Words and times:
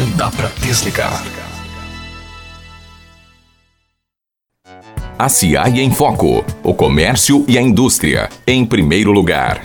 Não 0.00 0.10
dá 0.16 0.30
para 0.30 0.48
desligar. 0.62 1.22
A 5.18 5.28
CIAI 5.28 5.80
em 5.80 5.90
Foco. 5.90 6.42
O 6.64 6.72
comércio 6.72 7.44
e 7.46 7.58
a 7.58 7.60
indústria. 7.60 8.30
Em 8.46 8.64
primeiro 8.64 9.12
lugar. 9.12 9.60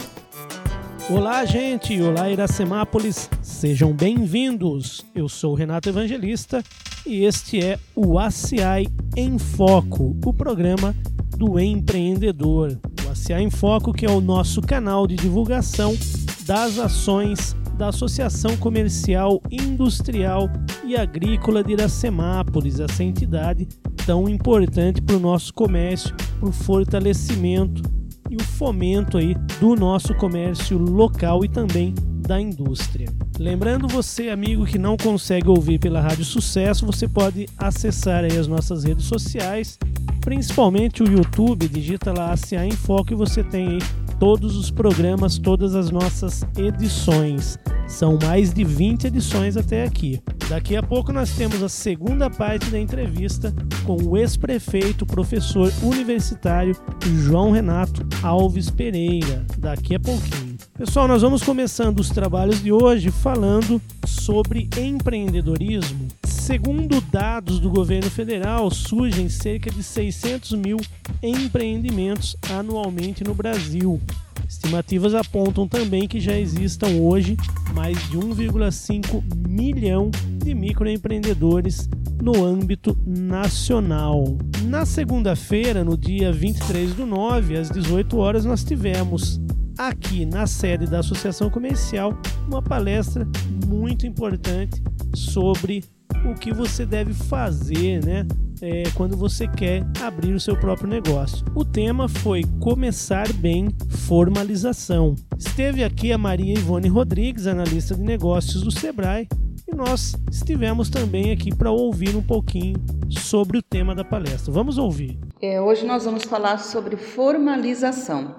Olá, 1.10 1.46
gente! 1.46 2.02
Olá, 2.02 2.30
Iracemápolis! 2.30 3.30
Sejam 3.42 3.94
bem-vindos! 3.94 5.06
Eu 5.16 5.30
sou 5.30 5.54
Renato 5.54 5.88
Evangelista 5.88 6.62
e 7.06 7.24
este 7.24 7.64
é 7.64 7.80
o 7.96 8.20
ACI 8.20 8.90
em 9.16 9.40
Foco, 9.40 10.18
o 10.26 10.34
programa 10.34 10.94
do 11.38 11.58
empreendedor. 11.58 12.78
O 13.08 13.10
ACI 13.10 13.36
em 13.36 13.50
Foco, 13.50 13.94
que 13.94 14.06
é 14.06 14.12
o 14.12 14.20
nosso 14.20 14.62
canal 14.62 15.08
de 15.08 15.16
divulgação 15.16 15.98
das 16.46 16.78
ações 16.78 17.56
da 17.76 17.90
Associação 17.90 18.56
Comercial, 18.58 19.42
Industrial 19.52 20.50
e 20.84 20.96
Agrícola 20.96 21.64
de 21.64 21.74
Iracemápolis, 21.74 22.80
essa 22.80 23.04
entidade 23.04 23.68
tão 24.06 24.30
importante 24.30 25.02
para 25.02 25.16
o 25.16 25.20
nosso 25.20 25.54
comércio, 25.54 26.16
para 26.40 26.50
o 26.50 26.52
fortalecimento 26.52 27.82
e 28.30 28.36
o 28.36 28.44
fomento 28.44 29.18
aí 29.18 29.36
do 29.60 29.76
nosso 29.76 30.14
comércio 30.16 30.78
local 30.78 31.44
e 31.44 31.50
também 31.50 31.94
da 32.26 32.40
indústria. 32.40 33.08
Lembrando 33.38 33.88
você, 33.88 34.30
amigo, 34.30 34.66
que 34.66 34.80
não 34.80 34.98
consegue 34.98 35.50
ouvir 35.50 35.80
pela 35.80 36.02
Rádio 36.02 36.26
Sucesso, 36.26 36.86
você 36.86 37.08
pode 37.08 37.48
acessar 37.58 38.24
aí 38.24 38.38
as 38.38 38.48
nossas 38.48 38.84
redes 38.84 39.06
sociais, 39.06 39.78
principalmente 40.22 41.04
o 41.04 41.12
YouTube, 41.12 41.68
digita 41.68 42.12
lá 42.12 42.34
ACA 42.34 42.66
em 42.66 42.72
Foco 42.72 43.14
e 43.14 43.16
você 43.16 43.44
tem 43.44 43.68
aí 43.68 43.80
todos 44.20 44.56
os 44.56 44.72
programas, 44.72 45.38
todas 45.38 45.76
as 45.76 45.90
nossas 45.90 46.46
edições. 46.58 47.58
São 47.88 48.18
mais 48.22 48.54
de 48.54 48.64
20 48.64 49.08
edições 49.08 49.56
até 49.58 49.84
aqui. 49.84 50.22
Daqui 50.50 50.76
a 50.76 50.84
pouco 50.84 51.12
nós 51.12 51.32
temos 51.32 51.62
a 51.62 51.70
segunda 51.70 52.30
parte 52.30 52.70
da 52.70 52.80
entrevista 52.80 53.54
com 53.84 53.96
o 54.02 54.18
ex-prefeito, 54.18 55.06
professor 55.06 55.72
universitário 55.82 56.76
João 57.24 57.52
Renato 57.52 58.06
Alves 58.24 58.70
Pereira. 58.70 59.46
Daqui 59.58 59.96
a 59.96 60.00
pouquinho. 60.00 60.56
Pessoal, 60.78 61.08
nós 61.08 61.22
vamos 61.22 61.44
começando 61.44 62.00
os 62.00 62.10
trabalhos 62.10 62.62
de 62.62 62.72
hoje 62.72 63.12
falando 63.12 63.82
sobre 64.06 64.70
empreendedorismo. 64.78 66.08
Segundo 66.46 67.02
dados 67.02 67.60
do 67.60 67.72
governo 67.72 68.08
federal, 68.08 68.70
surgem 68.70 69.28
cerca 69.28 69.72
de 69.72 69.82
600 69.82 70.52
mil 70.52 70.78
empreendimentos 71.24 72.38
anualmente 72.52 73.24
no 73.24 73.34
Brasil. 73.34 74.00
Estimativas 74.48 75.16
apontam 75.16 75.68
também 75.68 76.08
que 76.08 76.20
já 76.20 76.38
existam 76.38 77.02
hoje 77.02 77.36
mais 77.74 77.98
de 78.12 78.18
1,5 78.20 79.24
milhão 79.50 80.12
de 80.38 80.54
microempreendedores 80.54 81.90
no 82.22 82.46
âmbito 82.46 82.96
nacional. 83.04 84.38
Na 84.66 84.86
segunda-feira, 84.86 85.84
no 85.84 85.98
dia 85.98 86.32
23 86.32 86.94
do 86.94 87.08
9, 87.08 87.58
às 87.58 87.72
18 87.72 88.18
horas, 88.20 88.46
nós 88.46 88.64
tivemos 88.64 89.42
aqui 89.80 90.28
na 90.28 90.46
sede 90.46 90.86
da 90.86 91.00
Associação 91.00 91.50
Comercial 91.50 92.16
uma 92.48 92.62
palestra 92.62 93.28
muito 93.66 94.06
importante 94.06 94.80
sobre 95.16 95.84
o 96.24 96.34
que 96.34 96.54
você 96.54 96.86
deve 96.86 97.14
fazer, 97.14 98.04
né? 98.06 98.26
É, 98.62 98.84
quando 98.96 99.18
você 99.18 99.48
quer 99.48 99.86
abrir 100.02 100.34
o 100.34 100.40
seu 100.40 100.58
próprio 100.58 100.88
negócio. 100.88 101.46
O 101.54 101.66
tema 101.66 102.08
foi 102.08 102.44
Começar 102.62 103.32
Bem 103.34 103.68
Formalização. 104.08 105.14
Esteve 105.38 105.84
aqui 105.84 106.14
a 106.14 106.18
Maria 106.18 106.54
Ivone 106.54 106.88
Rodrigues, 106.88 107.48
analista 107.48 107.96
de 107.96 108.02
negócios 108.02 108.64
do 108.64 108.72
Sebrae, 108.72 109.28
e 109.68 109.76
nós 109.76 110.16
estivemos 110.32 110.90
também 110.90 111.32
aqui 111.32 111.54
para 111.54 111.70
ouvir 111.70 112.16
um 112.16 112.22
pouquinho 112.22 112.76
sobre 113.10 113.58
o 113.58 113.62
tema 113.62 113.94
da 113.94 114.06
palestra. 114.06 114.54
Vamos 114.54 114.78
ouvir. 114.78 115.20
É, 115.42 115.60
hoje 115.60 115.86
nós 115.86 116.06
vamos 116.06 116.24
falar 116.24 116.60
sobre 116.60 116.96
formalização, 116.96 118.36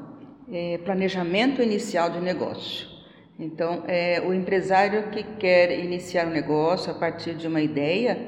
é, 0.51 0.79
planejamento 0.79 1.61
inicial 1.61 2.11
de 2.11 2.21
negócio. 2.21 2.96
Então, 3.39 3.85
é, 3.87 4.23
o 4.27 4.33
empresário 4.33 5.11
que 5.11 5.23
quer 5.23 5.79
iniciar 5.79 6.27
um 6.27 6.31
negócio 6.31 6.91
a 6.91 6.95
partir 6.95 7.35
de 7.35 7.47
uma 7.47 7.61
ideia, 7.61 8.19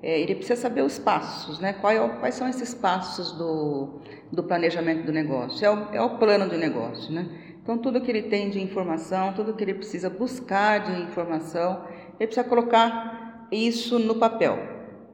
é, 0.00 0.20
ele 0.20 0.36
precisa 0.36 0.60
saber 0.60 0.82
os 0.82 1.00
passos, 1.00 1.58
né? 1.58 1.72
Qual 1.72 1.92
é 1.92 2.08
quais 2.20 2.36
são 2.36 2.48
esses 2.48 2.72
passos 2.72 3.32
do, 3.32 4.00
do 4.30 4.44
planejamento 4.44 5.04
do 5.04 5.12
negócio? 5.12 5.64
É 5.64 5.70
o, 5.70 5.94
é 5.94 6.00
o 6.00 6.16
plano 6.16 6.48
de 6.48 6.56
negócio, 6.56 7.12
né? 7.12 7.26
Então, 7.60 7.76
tudo 7.76 8.00
que 8.00 8.10
ele 8.10 8.22
tem 8.22 8.50
de 8.50 8.60
informação, 8.60 9.32
tudo 9.32 9.54
que 9.54 9.64
ele 9.64 9.74
precisa 9.74 10.08
buscar 10.08 10.80
de 10.80 11.02
informação, 11.02 11.84
ele 12.18 12.26
precisa 12.26 12.44
colocar 12.44 13.48
isso 13.50 13.98
no 13.98 14.16
papel. 14.16 14.58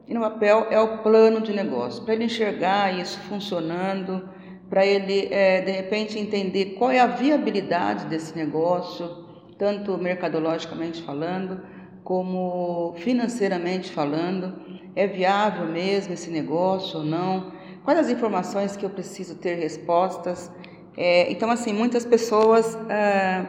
E 0.06 0.14
no 0.14 0.20
papel 0.20 0.66
é 0.70 0.81
o 0.81 0.98
plano 0.98 1.41
de 1.41 1.53
negócio, 1.54 2.03
para 2.04 2.14
ele 2.14 2.25
enxergar 2.25 2.98
isso 2.98 3.19
funcionando, 3.20 4.28
para 4.69 4.84
ele, 4.87 5.28
é, 5.31 5.60
de 5.62 5.70
repente, 5.70 6.19
entender 6.19 6.76
qual 6.78 6.91
é 6.91 6.98
a 6.98 7.06
viabilidade 7.06 8.06
desse 8.06 8.37
negócio, 8.37 9.27
tanto 9.58 9.98
mercadologicamente 9.98 11.02
falando, 11.02 11.60
como 12.04 12.94
financeiramente 12.98 13.92
falando. 13.92 14.54
É 14.94 15.06
viável 15.06 15.66
mesmo 15.66 16.14
esse 16.14 16.30
negócio 16.30 17.00
ou 17.00 17.04
não? 17.04 17.52
Quais 17.84 17.98
as 17.98 18.10
informações 18.10 18.76
que 18.76 18.84
eu 18.84 18.91
preciso 18.91 19.34
ter 19.34 19.54
respostas? 19.56 20.50
É, 20.96 21.30
então, 21.30 21.50
assim, 21.50 21.72
muitas 21.72 22.04
pessoas 22.04 22.76
ah, 22.91 23.44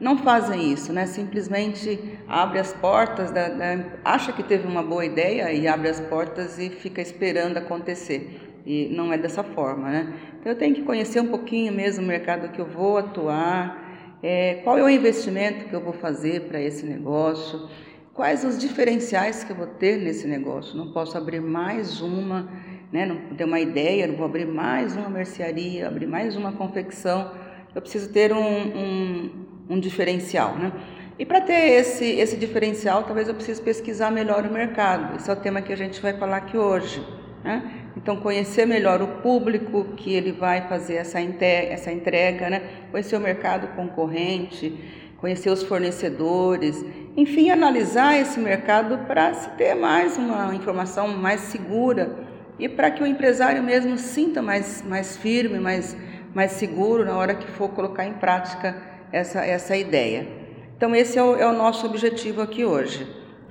não 0.00 0.18
fazem 0.18 0.72
isso, 0.72 0.92
né? 0.92 1.06
Simplesmente 1.06 2.18
abre 2.26 2.58
as 2.58 2.72
portas, 2.72 3.30
da, 3.30 3.48
da, 3.48 3.84
acha 4.04 4.32
que 4.32 4.42
teve 4.42 4.66
uma 4.66 4.82
boa 4.82 5.04
ideia 5.04 5.52
e 5.52 5.68
abre 5.68 5.88
as 5.88 6.00
portas 6.00 6.58
e 6.58 6.70
fica 6.70 7.00
esperando 7.00 7.58
acontecer. 7.58 8.40
E 8.64 8.88
não 8.88 9.12
é 9.12 9.18
dessa 9.18 9.44
forma, 9.44 9.88
né? 9.90 10.14
Então, 10.40 10.52
eu 10.52 10.58
tenho 10.58 10.74
que 10.74 10.82
conhecer 10.82 11.20
um 11.20 11.28
pouquinho 11.28 11.72
mesmo 11.72 12.04
o 12.04 12.06
mercado 12.06 12.48
que 12.48 12.60
eu 12.60 12.66
vou 12.66 12.98
atuar, 12.98 13.85
é, 14.28 14.54
qual 14.64 14.76
é 14.76 14.82
o 14.82 14.90
investimento 14.90 15.66
que 15.66 15.72
eu 15.72 15.80
vou 15.80 15.92
fazer 15.92 16.48
para 16.48 16.60
esse 16.60 16.84
negócio? 16.84 17.68
Quais 18.12 18.42
os 18.42 18.58
diferenciais 18.58 19.44
que 19.44 19.52
eu 19.52 19.56
vou 19.56 19.68
ter 19.68 19.98
nesse 19.98 20.26
negócio? 20.26 20.76
Não 20.76 20.90
posso 20.90 21.16
abrir 21.16 21.40
mais 21.40 22.00
uma, 22.00 22.50
né? 22.92 23.06
não 23.06 23.36
ter 23.36 23.44
uma 23.44 23.60
ideia, 23.60 24.04
não 24.08 24.16
vou 24.16 24.26
abrir 24.26 24.44
mais 24.44 24.96
uma 24.96 25.08
mercearia, 25.08 25.86
abrir 25.86 26.08
mais 26.08 26.34
uma 26.34 26.50
confecção. 26.50 27.30
Eu 27.72 27.80
preciso 27.80 28.12
ter 28.12 28.32
um, 28.32 28.40
um, 28.40 29.30
um 29.70 29.78
diferencial. 29.78 30.56
Né? 30.56 30.72
E 31.16 31.24
para 31.24 31.40
ter 31.40 31.78
esse, 31.78 32.04
esse 32.04 32.36
diferencial, 32.36 33.04
talvez 33.04 33.28
eu 33.28 33.34
precise 33.34 33.62
pesquisar 33.62 34.10
melhor 34.10 34.44
o 34.44 34.52
mercado. 34.52 35.14
Esse 35.14 35.30
é 35.30 35.34
o 35.34 35.36
tema 35.36 35.62
que 35.62 35.72
a 35.72 35.76
gente 35.76 36.02
vai 36.02 36.14
falar 36.14 36.38
aqui 36.38 36.58
hoje. 36.58 37.00
Né? 37.44 37.85
Então, 37.96 38.16
conhecer 38.16 38.66
melhor 38.66 39.00
o 39.00 39.08
público 39.22 39.84
que 39.96 40.12
ele 40.12 40.30
vai 40.30 40.68
fazer 40.68 40.96
essa, 40.96 41.18
essa 41.18 41.90
entrega, 41.90 42.50
né? 42.50 42.62
conhecer 42.90 43.16
o 43.16 43.20
mercado 43.20 43.68
concorrente, 43.74 44.78
conhecer 45.16 45.48
os 45.50 45.62
fornecedores, 45.62 46.84
enfim, 47.16 47.50
analisar 47.50 48.18
esse 48.18 48.38
mercado 48.38 48.98
para 49.06 49.32
se 49.32 49.48
ter 49.50 49.74
mais 49.74 50.16
uma 50.18 50.54
informação 50.54 51.08
mais 51.08 51.40
segura 51.40 52.14
e 52.58 52.68
para 52.68 52.90
que 52.90 53.02
o 53.02 53.06
empresário 53.06 53.62
mesmo 53.62 53.96
sinta 53.96 54.42
mais, 54.42 54.82
mais 54.82 55.16
firme, 55.16 55.58
mais, 55.58 55.96
mais 56.34 56.52
seguro 56.52 57.04
na 57.04 57.16
hora 57.16 57.34
que 57.34 57.50
for 57.50 57.70
colocar 57.70 58.04
em 58.04 58.12
prática 58.14 58.76
essa, 59.10 59.44
essa 59.44 59.74
ideia. 59.74 60.28
Então, 60.76 60.94
esse 60.94 61.18
é 61.18 61.22
o, 61.22 61.36
é 61.36 61.46
o 61.46 61.52
nosso 61.54 61.86
objetivo 61.86 62.42
aqui 62.42 62.62
hoje, 62.62 63.06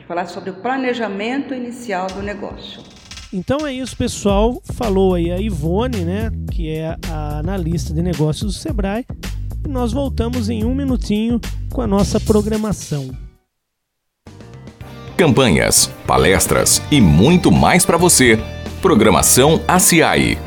falar 0.08 0.28
sobre 0.28 0.52
o 0.52 0.56
planejamento 0.56 1.56
inicial 1.56 2.06
do 2.08 2.22
negócio. 2.22 3.05
Então 3.36 3.68
é 3.68 3.74
isso, 3.74 3.98
pessoal. 3.98 4.62
Falou 4.64 5.14
aí 5.14 5.30
a 5.30 5.38
Ivone, 5.38 6.06
né, 6.06 6.32
que 6.50 6.70
é 6.70 6.96
a 7.12 7.40
analista 7.40 7.94
de 7.94 8.02
negócios 8.02 8.54
do 8.54 8.58
Sebrae. 8.58 9.06
E 9.66 9.68
nós 9.68 9.92
voltamos 9.92 10.50
em 10.50 10.64
um 10.64 10.74
minutinho 10.74 11.42
com 11.70 11.82
a 11.82 11.88
nossa 11.88 12.18
programação. 12.18 13.10
Campanhas, 15.18 15.88
palestras 16.08 16.82
e 16.90 17.02
muito 17.02 17.52
mais 17.52 17.86
para 17.86 17.98
você. 17.98 18.40
Programação 18.82 19.62
ACI. 19.68 20.38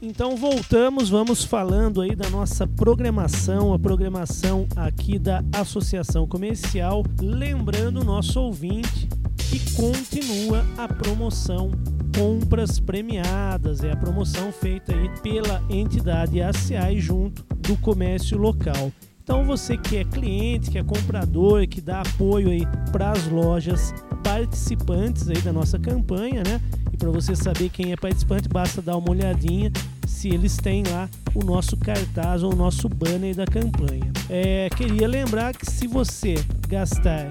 Então 0.00 0.36
voltamos, 0.36 1.08
vamos 1.08 1.44
falando 1.44 2.00
aí 2.00 2.14
da 2.14 2.30
nossa 2.30 2.64
programação, 2.64 3.74
a 3.74 3.78
programação 3.78 4.68
aqui 4.76 5.18
da 5.18 5.42
Associação 5.52 6.28
Comercial. 6.28 7.04
Lembrando 7.20 8.02
o 8.02 8.04
nosso 8.04 8.40
ouvinte 8.40 9.08
e 9.52 9.58
continua 9.72 10.64
a 10.76 10.88
promoção 10.88 11.70
compras 12.16 12.80
premiadas, 12.80 13.84
é 13.84 13.92
a 13.92 13.96
promoção 13.96 14.50
feita 14.50 14.94
aí 14.94 15.08
pela 15.22 15.62
entidade 15.70 16.42
ACI 16.42 16.98
junto 17.00 17.44
do 17.56 17.76
comércio 17.76 18.36
local. 18.36 18.92
Então 19.22 19.44
você 19.44 19.76
que 19.76 19.98
é 19.98 20.04
cliente, 20.04 20.70
que 20.70 20.78
é 20.78 20.82
comprador, 20.82 21.66
que 21.68 21.80
dá 21.80 22.00
apoio 22.00 22.50
aí 22.50 22.66
para 22.90 23.12
as 23.12 23.28
lojas 23.28 23.94
participantes 24.24 25.28
aí 25.28 25.38
da 25.42 25.52
nossa 25.52 25.78
campanha, 25.78 26.42
né? 26.42 26.60
E 26.92 26.96
para 26.96 27.10
você 27.10 27.36
saber 27.36 27.68
quem 27.68 27.92
é 27.92 27.96
participante, 27.96 28.48
basta 28.48 28.80
dar 28.80 28.96
uma 28.96 29.10
olhadinha 29.10 29.70
se 30.06 30.28
eles 30.28 30.56
têm 30.56 30.82
lá 30.90 31.08
o 31.34 31.44
nosso 31.44 31.76
cartaz 31.76 32.42
ou 32.42 32.52
o 32.52 32.56
nosso 32.56 32.88
banner 32.88 33.36
da 33.36 33.44
campanha. 33.44 34.10
É, 34.30 34.70
queria 34.70 35.06
lembrar 35.06 35.54
que 35.54 35.70
se 35.70 35.86
você 35.86 36.34
gastar 36.66 37.28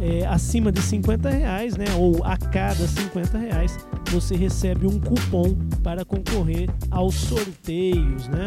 é, 0.00 0.26
acima 0.26 0.70
de 0.70 0.80
50 0.80 1.28
reais, 1.28 1.76
né, 1.76 1.86
ou 1.96 2.22
a 2.24 2.36
cada 2.36 2.86
50 2.86 3.38
reais, 3.38 3.78
você 4.10 4.36
recebe 4.36 4.86
um 4.86 4.98
cupom 4.98 5.54
para 5.82 6.04
concorrer 6.04 6.68
aos 6.90 7.14
sorteios, 7.14 8.28
né? 8.28 8.44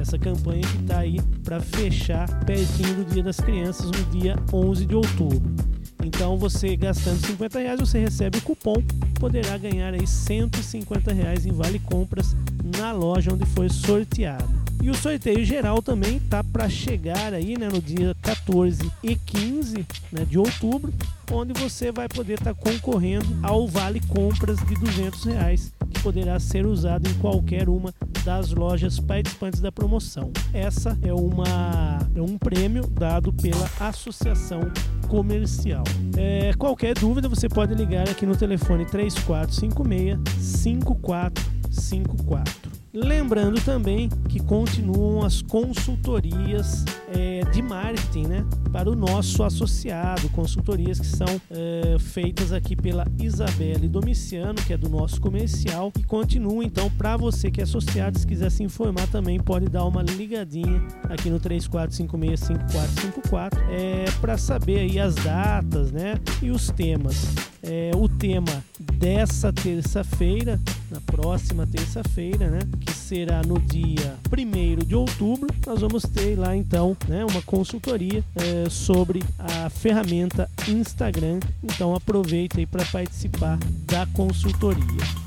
Essa 0.00 0.18
campanha 0.18 0.62
que 0.62 0.82
está 0.82 0.98
aí 0.98 1.20
para 1.44 1.60
fechar 1.60 2.28
pertinho 2.44 2.96
do 2.96 3.04
Dia 3.04 3.22
das 3.22 3.38
Crianças 3.38 3.86
no 3.86 4.04
dia 4.10 4.36
11 4.52 4.86
de 4.86 4.94
outubro. 4.94 5.54
Então 6.04 6.36
você 6.36 6.76
gastando 6.76 7.24
50 7.24 7.58
reais 7.58 7.80
você 7.80 7.98
recebe 7.98 8.38
o 8.38 8.42
cupom, 8.42 8.82
poderá 9.18 9.56
ganhar 9.56 9.94
aí 9.94 10.06
150 10.06 11.12
reais 11.12 11.46
em 11.46 11.52
vale 11.52 11.78
compras 11.78 12.36
na 12.78 12.92
loja 12.92 13.32
onde 13.32 13.46
foi 13.46 13.68
sorteado. 13.68 14.63
E 14.84 14.90
o 14.90 14.94
sorteio 14.94 15.42
geral 15.46 15.80
também 15.80 16.20
tá 16.20 16.44
para 16.44 16.68
chegar 16.68 17.32
aí, 17.32 17.56
né, 17.56 17.70
no 17.72 17.80
dia 17.80 18.14
14 18.20 18.92
e 19.02 19.16
15 19.16 19.86
né, 20.12 20.26
de 20.26 20.38
outubro, 20.38 20.92
onde 21.32 21.54
você 21.54 21.90
vai 21.90 22.06
poder 22.06 22.34
estar 22.34 22.52
tá 22.52 22.60
concorrendo 22.60 23.24
ao 23.42 23.66
vale 23.66 23.98
compras 24.08 24.58
de 24.58 24.74
200 24.74 25.24
reais 25.24 25.72
que 25.90 26.02
poderá 26.02 26.38
ser 26.38 26.66
usado 26.66 27.08
em 27.08 27.14
qualquer 27.14 27.66
uma 27.66 27.94
das 28.26 28.50
lojas 28.50 29.00
participantes 29.00 29.58
da 29.58 29.72
promoção. 29.72 30.30
Essa 30.52 30.98
é 31.00 31.14
uma 31.14 32.06
é 32.14 32.20
um 32.20 32.36
prêmio 32.36 32.86
dado 32.86 33.32
pela 33.32 33.66
Associação 33.80 34.70
Comercial. 35.08 35.84
É, 36.14 36.52
qualquer 36.58 36.92
dúvida 36.92 37.26
você 37.26 37.48
pode 37.48 37.74
ligar 37.74 38.06
aqui 38.06 38.26
no 38.26 38.36
telefone 38.36 38.84
3456 38.84 40.18
5454. 40.38 42.73
Lembrando 42.94 43.60
também 43.64 44.08
que 44.28 44.40
continuam 44.40 45.24
as 45.24 45.42
consultorias 45.42 46.84
é, 47.12 47.40
de 47.50 47.60
marketing 47.60 48.28
né, 48.28 48.46
para 48.70 48.88
o 48.88 48.94
nosso 48.94 49.42
associado, 49.42 50.28
consultorias 50.28 51.00
que 51.00 51.06
são 51.06 51.26
é, 51.50 51.96
feitas 51.98 52.52
aqui 52.52 52.76
pela 52.76 53.04
Isabelle 53.20 53.88
Domiciano, 53.88 54.54
que 54.54 54.72
é 54.72 54.76
do 54.76 54.88
nosso 54.88 55.20
comercial, 55.20 55.92
e 55.98 56.04
continuam 56.04 56.62
então 56.62 56.88
para 56.88 57.16
você 57.16 57.50
que 57.50 57.60
é 57.60 57.64
associado, 57.64 58.16
se 58.16 58.24
quiser 58.24 58.52
se 58.52 58.62
informar 58.62 59.08
também, 59.08 59.40
pode 59.40 59.68
dar 59.68 59.86
uma 59.86 60.00
ligadinha 60.00 60.80
aqui 61.10 61.30
no 61.30 61.40
34565454 61.40 63.58
é, 63.70 64.04
para 64.20 64.38
saber 64.38 64.78
aí 64.78 65.00
as 65.00 65.16
datas 65.16 65.90
né, 65.90 66.14
e 66.40 66.52
os 66.52 66.70
temas. 66.70 67.26
É, 67.60 67.90
o 67.96 68.08
tema 68.08 68.62
dessa 68.78 69.52
terça-feira, 69.52 70.60
na 70.94 71.00
próxima 71.00 71.66
terça-feira, 71.66 72.48
né, 72.48 72.60
que 72.80 72.92
será 72.92 73.42
no 73.42 73.58
dia 73.58 74.14
1 74.30 74.84
de 74.84 74.94
outubro, 74.94 75.48
nós 75.66 75.80
vamos 75.80 76.04
ter 76.04 76.38
lá 76.38 76.56
então 76.56 76.96
né, 77.08 77.24
uma 77.24 77.42
consultoria 77.42 78.22
é, 78.36 78.70
sobre 78.70 79.20
a 79.36 79.68
ferramenta 79.68 80.48
Instagram. 80.68 81.40
Então 81.64 81.96
aproveita 81.96 82.60
aí 82.60 82.66
para 82.66 82.84
participar 82.84 83.58
da 83.86 84.06
consultoria. 84.06 84.84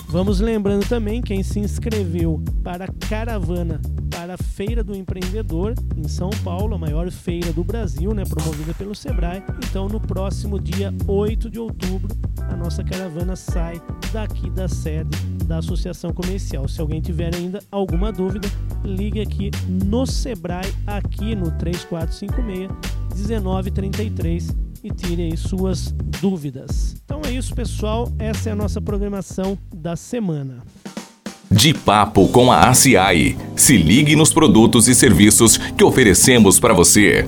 Vamos 0.07 0.39
lembrando 0.39 0.87
também 0.87 1.21
quem 1.21 1.43
se 1.43 1.59
inscreveu 1.59 2.41
para 2.63 2.85
a 2.85 3.07
caravana 3.09 3.81
para 4.17 4.33
a 4.33 4.37
Feira 4.37 4.83
do 4.83 4.95
Empreendedor 4.95 5.75
em 5.95 6.07
São 6.07 6.31
Paulo, 6.43 6.73
a 6.73 6.77
maior 6.79 7.11
feira 7.11 7.53
do 7.53 7.63
Brasil, 7.63 8.15
né, 8.15 8.23
promovida 8.25 8.73
pelo 8.73 8.95
Sebrae. 8.95 9.43
Então, 9.69 9.87
no 9.87 9.99
próximo 9.99 10.59
dia 10.59 10.91
8 11.05 11.47
de 11.51 11.59
outubro, 11.59 12.17
a 12.49 12.55
nossa 12.55 12.83
caravana 12.83 13.35
sai 13.35 13.79
daqui 14.11 14.49
da 14.49 14.67
sede 14.67 15.15
da 15.45 15.59
Associação 15.59 16.11
Comercial. 16.11 16.67
Se 16.67 16.81
alguém 16.81 16.99
tiver 16.99 17.35
ainda 17.35 17.59
alguma 17.69 18.11
dúvida, 18.11 18.49
ligue 18.83 19.21
aqui 19.21 19.51
no 19.69 20.07
Sebrae, 20.07 20.73
aqui 20.87 21.35
no 21.35 21.51
3456 21.51 22.71
1933 23.15 24.55
e 24.83 24.89
tire 24.89 25.21
aí 25.25 25.37
suas 25.37 25.91
dúvidas. 26.19 26.95
Então 27.05 27.21
é 27.23 27.31
isso, 27.31 27.53
pessoal. 27.53 28.11
Essa 28.17 28.49
é 28.49 28.53
a 28.53 28.55
nossa 28.55 28.81
programação 28.81 29.55
da 29.71 29.95
semana. 29.95 30.63
De 31.49 31.73
Papo 31.73 32.27
com 32.27 32.51
a 32.51 32.67
ACI. 32.69 33.37
Se 33.55 33.77
ligue 33.77 34.15
nos 34.15 34.33
produtos 34.33 34.87
e 34.87 34.93
serviços 34.93 35.57
que 35.57 35.83
oferecemos 35.83 36.59
para 36.59 36.73
você. 36.73 37.25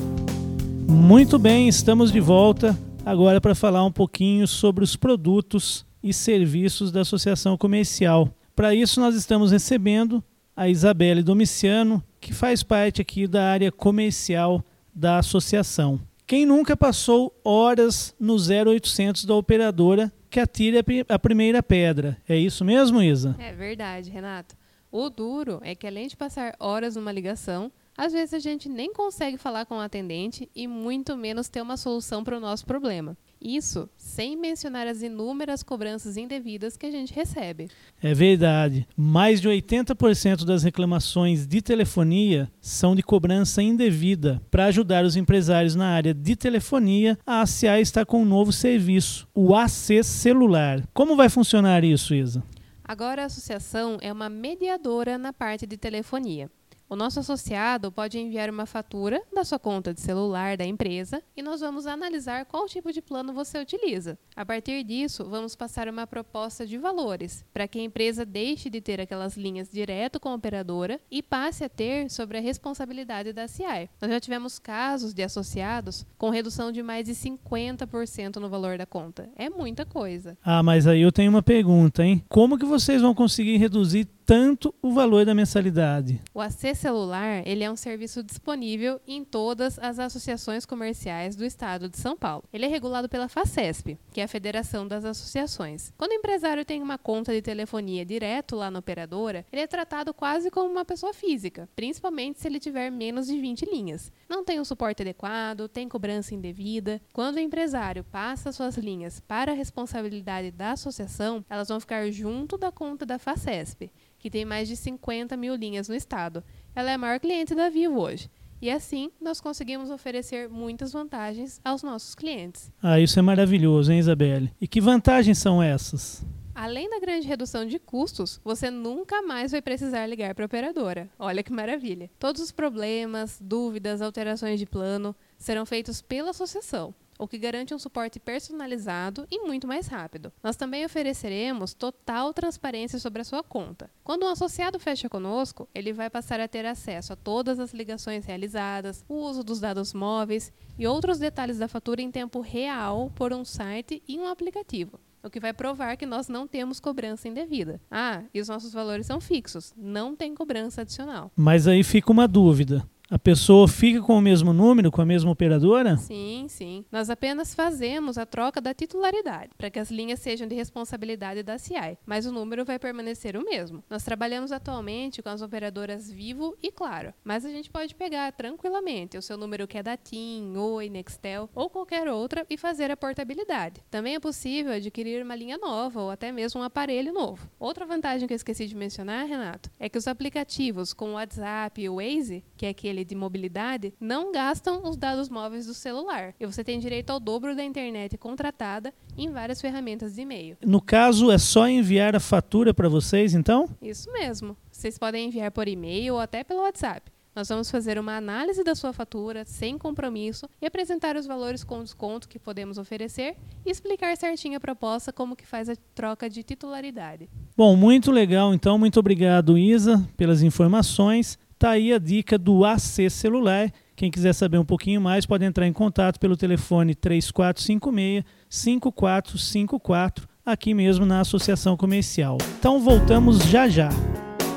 Muito 0.88 1.40
bem, 1.40 1.70
estamos 1.70 2.12
de 2.12 2.20
volta 2.20 2.78
agora 3.06 3.40
para 3.40 3.56
falar 3.56 3.86
um 3.86 3.92
pouquinho 3.92 4.46
sobre 4.46 4.84
os 4.84 4.96
produtos 4.96 5.86
e 6.04 6.14
serviços 6.14 6.92
da 6.92 7.02
Associação 7.02 7.58
Comercial. 7.58 8.30
Para 8.56 8.76
isso, 8.76 9.00
nós 9.00 9.16
estamos 9.16 9.52
recebendo 9.52 10.22
a 10.56 10.68
Isabelle 10.68 11.24
Domiciano, 11.24 12.04
que 12.20 12.34
faz 12.34 12.62
parte 12.62 13.02
aqui 13.02 13.26
da 13.26 13.46
área 13.46 13.72
comercial 13.72 14.62
da 14.94 15.20
associação. 15.20 16.00
Quem 16.28 16.46
nunca 16.46 16.76
passou 16.76 17.34
horas 17.44 18.14
no 18.20 18.36
0800 18.36 19.24
da 19.24 19.34
operadora 19.34 20.12
que 20.30 20.40
atire 20.40 20.78
a 21.08 21.20
primeira 21.20 21.62
pedra? 21.64 22.18
É 22.28 22.38
isso 22.38 22.64
mesmo, 22.64 23.02
Isa? 23.02 23.36
É 23.40 23.52
verdade, 23.54 24.10
Renato. 24.10 24.56
O 24.92 25.10
duro 25.10 25.60
é 25.64 25.76
que 25.76 25.86
além 25.86 26.08
de 26.08 26.18
passar 26.18 26.56
horas 26.60 26.96
numa 26.96 27.12
ligação, 27.12 27.72
às 27.98 28.14
vezes 28.14 28.34
a 28.34 28.40
gente 28.40 28.68
nem 28.68 28.94
consegue 28.94 29.38
falar 29.38 29.66
com 29.66 29.76
o 29.76 29.82
atendente 29.82 30.50
e 30.56 30.68
muito 30.68 31.16
menos 31.18 31.50
ter 31.50 31.62
uma 31.62 31.78
solução 31.78 32.24
para 32.24 32.38
o 32.38 32.40
nosso 32.40 32.66
problema. 32.66 33.18
Isso 33.42 33.90
sem 33.98 34.36
mencionar 34.36 34.86
as 34.86 35.02
inúmeras 35.02 35.64
cobranças 35.64 36.18
indevidas 36.18 36.76
que 36.76 36.86
a 36.86 36.92
gente 36.92 37.14
recebe. 37.14 37.70
É 38.02 38.14
verdade. 38.14 38.86
Mais 38.98 39.40
de 39.40 39.48
80% 39.48 40.44
das 40.44 40.64
reclamações 40.64 41.48
de 41.48 41.62
telefonia 41.62 42.52
são 42.60 42.94
de 42.96 43.02
cobrança 43.02 43.62
indevida. 43.62 44.42
Para 44.52 44.66
ajudar 44.66 45.06
os 45.06 45.16
empresários 45.16 45.74
na 45.74 45.88
área 45.88 46.14
de 46.14 46.36
telefonia, 46.36 47.18
a 47.26 47.42
ACA 47.42 47.80
está 47.80 48.06
com 48.06 48.24
um 48.24 48.26
novo 48.26 48.52
serviço, 48.52 49.28
o 49.34 49.56
AC 49.56 50.04
Celular. 50.04 50.86
Como 50.94 51.16
vai 51.16 51.30
funcionar 51.30 51.84
isso, 51.84 52.14
Isa? 52.14 52.44
Agora 52.84 53.22
a 53.22 53.26
associação 53.26 53.98
é 54.02 54.12
uma 54.12 54.30
mediadora 54.30 55.18
na 55.18 55.32
parte 55.32 55.66
de 55.66 55.78
telefonia. 55.78 56.50
O 56.90 56.96
nosso 56.96 57.20
associado 57.20 57.92
pode 57.92 58.18
enviar 58.18 58.50
uma 58.50 58.66
fatura 58.66 59.22
da 59.32 59.44
sua 59.44 59.60
conta 59.60 59.94
de 59.94 60.02
celular 60.02 60.58
da 60.58 60.66
empresa 60.66 61.22
e 61.38 61.42
nós 61.44 61.62
vamos 61.62 61.86
analisar 61.86 62.46
qual 62.46 62.66
tipo 62.66 62.92
de 62.92 63.00
plano 63.00 63.32
você 63.32 63.60
utiliza. 63.60 64.18
A 64.36 64.44
partir 64.44 64.84
disso, 64.84 65.24
vamos 65.24 65.56
passar 65.56 65.88
uma 65.88 66.08
proposta 66.08 66.66
de 66.66 66.80
valores 66.80 67.46
para 67.54 67.68
que 67.68 67.78
a 67.78 67.84
empresa 67.84 68.26
deixe 68.26 68.72
de 68.72 68.82
ter 68.82 69.00
aquelas 69.00 69.38
linhas 69.38 69.70
direto 69.70 70.20
com 70.20 70.30
a 70.30 70.34
operadora 70.34 71.00
e 71.12 71.22
passe 71.22 71.64
a 71.64 71.70
ter 71.70 72.10
sobre 72.10 72.40
a 72.40 72.42
responsabilidade 72.42 73.34
da 73.34 73.48
CI. 73.48 73.88
Nós 74.02 74.10
já 74.10 74.20
tivemos 74.20 74.58
casos 74.58 75.14
de 75.14 75.22
associados 75.22 76.08
com 76.18 76.32
redução 76.32 76.72
de 76.72 76.82
mais 76.82 77.06
de 77.06 77.14
50% 77.14 78.38
no 78.38 78.50
valor 78.50 78.80
da 78.80 78.88
conta. 78.88 79.30
É 79.36 79.48
muita 79.48 79.86
coisa. 79.86 80.36
Ah, 80.44 80.64
mas 80.64 80.88
aí 80.88 81.02
eu 81.02 81.12
tenho 81.12 81.30
uma 81.30 81.44
pergunta, 81.44 82.04
hein? 82.04 82.26
Como 82.28 82.58
que 82.58 82.66
vocês 82.66 83.00
vão 83.00 83.14
conseguir 83.14 83.58
reduzir 83.58 84.08
tanto 84.30 84.76
o 84.80 84.92
valor 84.92 85.26
da 85.26 85.34
mensalidade. 85.34 86.22
O 86.36 86.40
AC 86.40 86.76
Celular 86.76 87.42
ele 87.48 87.64
é 87.64 87.72
um 87.72 87.76
serviço 87.76 88.22
disponível 88.22 89.02
em 89.08 89.24
todas 89.24 89.80
as 89.80 89.98
associações 89.98 90.68
comerciais 90.68 91.36
do 91.36 91.44
estado 91.44 91.90
de 91.90 91.98
São 91.98 92.16
Paulo. 92.16 92.44
Ele 92.54 92.64
é 92.64 92.68
regulado 92.68 93.10
pela 93.10 93.28
FACESP, 93.28 93.98
que 94.14 94.22
é 94.22 94.26
a 94.26 94.28
Federação 94.28 94.88
das 94.88 95.04
Associações. 95.04 95.92
Quando 95.98 96.12
o 96.12 96.14
empresário 96.14 96.64
tem 96.64 96.80
uma 96.80 96.96
conta 96.96 97.34
de 97.34 97.42
telefonia 97.42 98.06
direto 98.06 98.56
lá 98.56 98.70
na 98.70 98.78
operadora, 98.78 99.48
ele 99.52 99.64
é 99.64 99.68
tratado 99.68 100.14
quase 100.14 100.52
como 100.52 100.70
uma 100.70 100.86
pessoa 100.86 101.12
física, 101.12 101.68
principalmente 101.76 102.40
se 102.40 102.48
ele 102.48 102.60
tiver 102.60 102.92
menos 102.92 103.26
de 103.26 103.42
20 103.42 103.66
linhas. 103.66 104.12
Não 104.30 104.46
tem 104.46 104.60
um 104.60 104.66
suporte 104.66 105.02
adequado, 105.02 105.68
tem 105.68 105.90
cobrança 105.90 106.36
indevida. 106.36 107.02
Quando 107.14 107.38
o 107.38 107.40
empresário 107.40 108.04
passa 108.04 108.52
suas 108.52 108.78
linhas 108.78 109.20
para 109.20 109.54
a 109.54 109.56
responsabilidade 109.56 110.52
da 110.52 110.74
associação, 110.74 111.44
elas 111.50 111.70
vão 111.70 111.80
ficar 111.80 112.12
junto 112.12 112.60
da 112.60 112.72
conta 112.72 113.08
da 113.08 113.18
FACESP 113.18 113.92
que 114.20 114.30
tem 114.30 114.46
mais 114.46 114.68
de 114.68 114.76
50 114.76 115.36
mil 115.36 115.56
linhas 115.56 115.88
no 115.88 115.96
estado. 115.96 116.44
Ela 116.76 116.92
é 116.92 116.94
a 116.94 116.98
maior 116.98 117.20
cliente 117.20 117.56
da 117.56 117.70
Vivo 117.70 118.00
hoje. 118.00 118.30
E 118.62 118.70
assim, 118.70 119.10
nós 119.22 119.40
conseguimos 119.40 119.90
oferecer 119.90 120.50
muitas 120.50 120.92
vantagens 120.92 121.62
aos 121.64 121.82
nossos 121.82 122.14
clientes. 122.14 122.72
Ah, 122.84 123.00
isso 123.00 123.18
é 123.18 123.22
maravilhoso, 123.22 123.92
hein, 123.92 124.00
Isabelle? 124.00 124.52
E 124.60 124.68
que 124.68 124.82
vantagens 124.82 125.38
são 125.38 125.64
essas? 125.64 126.26
Além 126.54 126.90
da 126.90 127.00
grande 127.00 127.26
redução 127.26 127.66
de 127.66 127.80
custos, 127.80 128.42
você 128.44 128.70
nunca 128.70 129.22
mais 129.22 129.54
vai 129.54 129.62
precisar 129.62 130.06
ligar 130.08 130.36
para 130.36 130.44
a 130.44 130.48
operadora. 130.48 131.10
Olha 131.18 131.42
que 131.42 131.54
maravilha! 131.54 132.12
Todos 132.20 132.42
os 132.42 132.52
problemas, 132.52 133.40
dúvidas, 133.42 134.02
alterações 134.02 134.60
de 134.60 134.66
plano 134.66 135.16
serão 135.38 135.66
feitos 135.66 136.02
pela 136.02 136.32
associação 136.32 136.94
o 137.20 137.28
que 137.28 137.38
garante 137.38 137.74
um 137.74 137.78
suporte 137.78 138.20
personalizado 138.20 139.28
e 139.30 139.40
muito 139.46 139.68
mais 139.68 139.88
rápido. 139.88 140.32
Nós 140.42 140.56
também 140.56 140.86
ofereceremos 140.86 141.74
total 141.74 142.34
transparência 142.34 142.98
sobre 142.98 143.22
a 143.22 143.26
sua 143.26 143.44
conta. 143.44 143.92
Quando 144.04 144.24
um 144.24 144.30
associado 144.30 144.80
fecha 144.80 145.10
conosco, 145.10 145.68
ele 145.76 145.92
vai 145.92 146.10
passar 146.10 146.40
a 146.40 146.48
ter 146.48 146.66
acesso 146.66 147.12
a 147.12 147.16
todas 147.18 147.60
as 147.60 147.74
ligações 147.74 148.26
realizadas, 148.26 149.04
o 149.10 149.16
uso 149.16 149.44
dos 149.44 149.60
dados 149.60 149.94
móveis 149.94 150.52
e 150.78 150.88
outros 150.88 151.20
detalhes 151.20 151.58
da 151.58 151.68
fatura 151.68 152.02
em 152.02 152.10
tempo 152.10 152.40
real 152.40 153.12
por 153.14 153.34
um 153.34 153.44
site 153.44 154.02
e 154.08 154.18
um 154.18 154.26
aplicativo. 154.26 154.98
o 155.22 155.30
que 155.30 155.40
vai 155.42 155.52
provar 155.52 155.98
que 155.98 156.06
nós 156.06 156.30
não 156.30 156.48
temos 156.48 156.80
cobrança 156.80 157.28
indevida. 157.28 157.82
Ah, 157.92 158.24
e 158.34 158.40
os 158.40 158.48
nossos 158.48 158.72
valores 158.72 159.06
são 159.06 159.20
fixos, 159.20 159.74
não 159.76 160.16
tem 160.16 160.34
cobrança 160.34 160.80
adicional. 160.80 161.30
Mas 161.36 161.68
aí 161.68 161.84
fica 161.84 162.10
uma 162.10 162.26
dúvida. 162.26 162.88
A 163.12 163.18
pessoa 163.18 163.68
fica 163.68 164.00
com 164.04 164.16
o 164.16 164.22
mesmo 164.22 164.54
número, 164.54 164.92
com 164.92 165.02
a 165.02 165.06
mesma 165.06 165.32
operadora? 165.32 165.98
Sim, 165.98 166.46
sim. 166.48 166.86
Nós 166.92 167.10
apenas 167.10 167.56
fazemos 167.56 168.20
a 168.20 168.26
troca 168.26 168.62
da 168.62 168.72
titularidade, 168.72 169.50
para 169.58 169.72
que 169.72 169.80
as 169.80 169.90
linhas 169.90 170.20
sejam 170.20 170.48
de 170.48 170.54
responsabilidade 170.54 171.42
da 171.42 171.58
CI, 171.58 171.98
mas 172.06 172.28
o 172.28 172.32
número 172.32 172.64
vai 172.64 172.78
permanecer 172.78 173.36
o 173.36 173.44
mesmo. 173.44 173.84
Nós 173.90 174.04
trabalhamos 174.04 174.52
atualmente 174.52 175.24
com 175.24 175.30
as 175.30 175.42
operadoras 175.42 176.12
Vivo 176.12 176.56
e 176.62 176.72
Claro, 176.72 177.12
mas 177.24 177.46
a 177.46 177.50
gente 177.50 177.72
pode 177.72 177.96
pegar 177.96 178.32
tranquilamente 178.32 179.18
o 179.18 179.24
seu 179.24 179.38
número 179.38 179.68
que 179.68 179.80
é 179.80 179.82
da 179.82 179.98
TIM, 179.98 180.56
Oi, 180.56 180.88
Nextel 180.88 181.50
ou 181.56 181.68
qualquer 181.68 182.08
outra 182.08 182.46
e 182.48 182.60
fazer 182.60 182.92
a 182.92 182.96
portabilidade. 182.96 183.82
Também 183.90 184.14
é 184.14 184.20
possível 184.20 184.72
adquirir 184.72 185.24
uma 185.24 185.36
linha 185.36 185.58
nova 185.58 186.00
ou 186.00 186.12
até 186.12 186.32
mesmo 186.32 186.62
um 186.62 186.64
aparelho 186.64 187.12
novo. 187.12 187.50
Outra 187.60 187.88
vantagem 187.88 188.28
que 188.28 188.34
eu 188.34 188.38
esqueci 188.38 188.68
de 188.68 188.76
mencionar, 188.76 189.26
Renato, 189.26 189.72
é 189.80 189.90
que 189.90 189.98
os 189.98 190.08
aplicativos 190.08 190.94
como 190.94 191.14
o 191.14 191.16
WhatsApp 191.16 191.82
e 191.82 191.90
o 191.90 191.96
Waze, 191.96 192.44
que 192.56 192.68
é 192.68 192.70
aquele 192.70 192.99
de 193.04 193.16
mobilidade 193.16 193.94
não 194.00 194.32
gastam 194.32 194.82
os 194.84 194.98
dados 194.98 195.30
móveis 195.30 195.66
do 195.66 195.74
celular. 195.74 196.34
E 196.40 196.46
você 196.46 196.64
tem 196.64 196.80
direito 196.80 197.10
ao 197.10 197.20
dobro 197.20 197.56
da 197.56 197.64
internet 197.64 198.18
contratada 198.18 198.94
em 199.18 199.30
várias 199.32 199.62
ferramentas 199.62 200.16
de 200.16 200.22
e-mail. 200.22 200.58
No 200.66 200.82
caso, 200.82 201.32
é 201.32 201.38
só 201.38 201.68
enviar 201.68 202.16
a 202.16 202.20
fatura 202.20 202.74
para 202.74 202.90
vocês, 202.90 203.34
então? 203.34 203.70
Isso 203.82 204.12
mesmo. 204.12 204.56
Vocês 204.72 204.98
podem 204.98 205.28
enviar 205.28 205.52
por 205.52 205.68
e-mail 205.68 206.14
ou 206.16 206.20
até 206.20 206.44
pelo 206.44 206.62
WhatsApp. 206.62 207.12
Nós 207.36 207.48
vamos 207.48 207.70
fazer 207.70 207.98
uma 208.00 208.18
análise 208.18 208.64
da 208.64 208.76
sua 208.76 208.92
fatura 208.92 209.46
sem 209.46 209.78
compromisso 209.78 210.50
e 210.62 210.66
apresentar 210.66 211.16
os 211.16 211.26
valores 211.26 211.64
com 211.64 211.82
desconto 211.84 212.28
que 212.28 212.40
podemos 212.40 212.78
oferecer 212.78 213.38
e 213.66 213.70
explicar 213.70 214.18
certinho 214.18 214.58
a 214.58 214.60
proposta 214.60 215.14
como 215.14 215.36
que 215.36 215.46
faz 215.46 215.70
a 215.70 215.76
troca 215.94 216.30
de 216.30 216.44
titularidade. 216.44 217.30
Bom, 217.56 217.76
muito 217.76 218.12
legal 218.12 218.54
então. 218.54 218.78
Muito 218.78 219.00
obrigado, 219.00 219.58
Isa, 219.58 220.06
pelas 220.18 220.42
informações. 220.42 221.38
Tá 221.60 221.72
aí 221.72 221.92
a 221.92 222.00
dica 222.00 222.38
do 222.38 222.64
AC 222.64 223.10
Celular. 223.12 223.70
Quem 223.94 224.10
quiser 224.10 224.32
saber 224.32 224.58
um 224.58 224.64
pouquinho 224.64 225.02
mais 225.02 225.26
pode 225.26 225.44
entrar 225.44 225.68
em 225.68 225.74
contato 225.74 226.18
pelo 226.18 226.38
telefone 226.38 226.96
3456 226.96 228.24
5454 228.50 230.26
aqui 230.46 230.74
mesmo 230.74 231.06
na 231.06 231.20
Associação 231.20 231.76
Comercial. 231.76 232.38
Então 232.58 232.80
voltamos 232.80 233.44
já 233.44 233.68
já. 233.68 233.90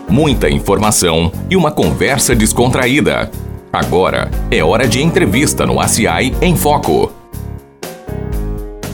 Muita 0.08 0.48
informação 0.48 1.32
e 1.50 1.56
uma 1.56 1.72
conversa 1.72 2.36
descontraída. 2.36 3.28
Agora 3.72 4.30
é 4.48 4.62
hora 4.62 4.86
de 4.86 5.02
entrevista 5.02 5.66
no 5.66 5.80
ACI 5.80 6.32
em 6.40 6.54
Foco. 6.54 7.21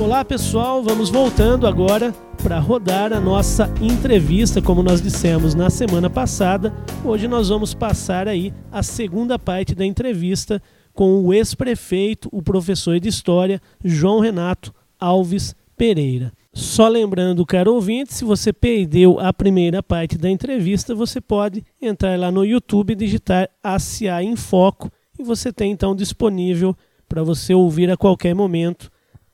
Olá 0.00 0.24
pessoal, 0.24 0.80
vamos 0.80 1.10
voltando 1.10 1.66
agora 1.66 2.14
para 2.40 2.60
rodar 2.60 3.12
a 3.12 3.18
nossa 3.18 3.68
entrevista, 3.82 4.62
como 4.62 4.80
nós 4.80 5.02
dissemos 5.02 5.56
na 5.56 5.70
semana 5.70 6.08
passada. 6.08 6.72
Hoje 7.04 7.26
nós 7.26 7.48
vamos 7.48 7.74
passar 7.74 8.28
aí 8.28 8.54
a 8.70 8.80
segunda 8.80 9.40
parte 9.40 9.74
da 9.74 9.84
entrevista 9.84 10.62
com 10.94 11.24
o 11.24 11.34
ex-prefeito, 11.34 12.28
o 12.30 12.40
professor 12.40 13.00
de 13.00 13.08
História, 13.08 13.60
João 13.84 14.20
Renato 14.20 14.72
Alves 15.00 15.52
Pereira. 15.76 16.32
Só 16.54 16.86
lembrando, 16.86 17.44
caro 17.44 17.74
ouvinte, 17.74 18.14
se 18.14 18.24
você 18.24 18.52
perdeu 18.52 19.18
a 19.18 19.32
primeira 19.32 19.82
parte 19.82 20.16
da 20.16 20.30
entrevista, 20.30 20.94
você 20.94 21.20
pode 21.20 21.64
entrar 21.82 22.16
lá 22.16 22.30
no 22.30 22.44
YouTube 22.44 22.92
e 22.92 22.96
digitar 22.96 23.50
ACA 23.60 24.22
em 24.22 24.36
Foco 24.36 24.92
e 25.18 25.24
você 25.24 25.52
tem 25.52 25.72
então 25.72 25.94
disponível 25.94 26.76
para 27.08 27.24
você 27.24 27.52
ouvir 27.52 27.90
a 27.90 27.96
qualquer 27.96 28.32
momento 28.32 28.88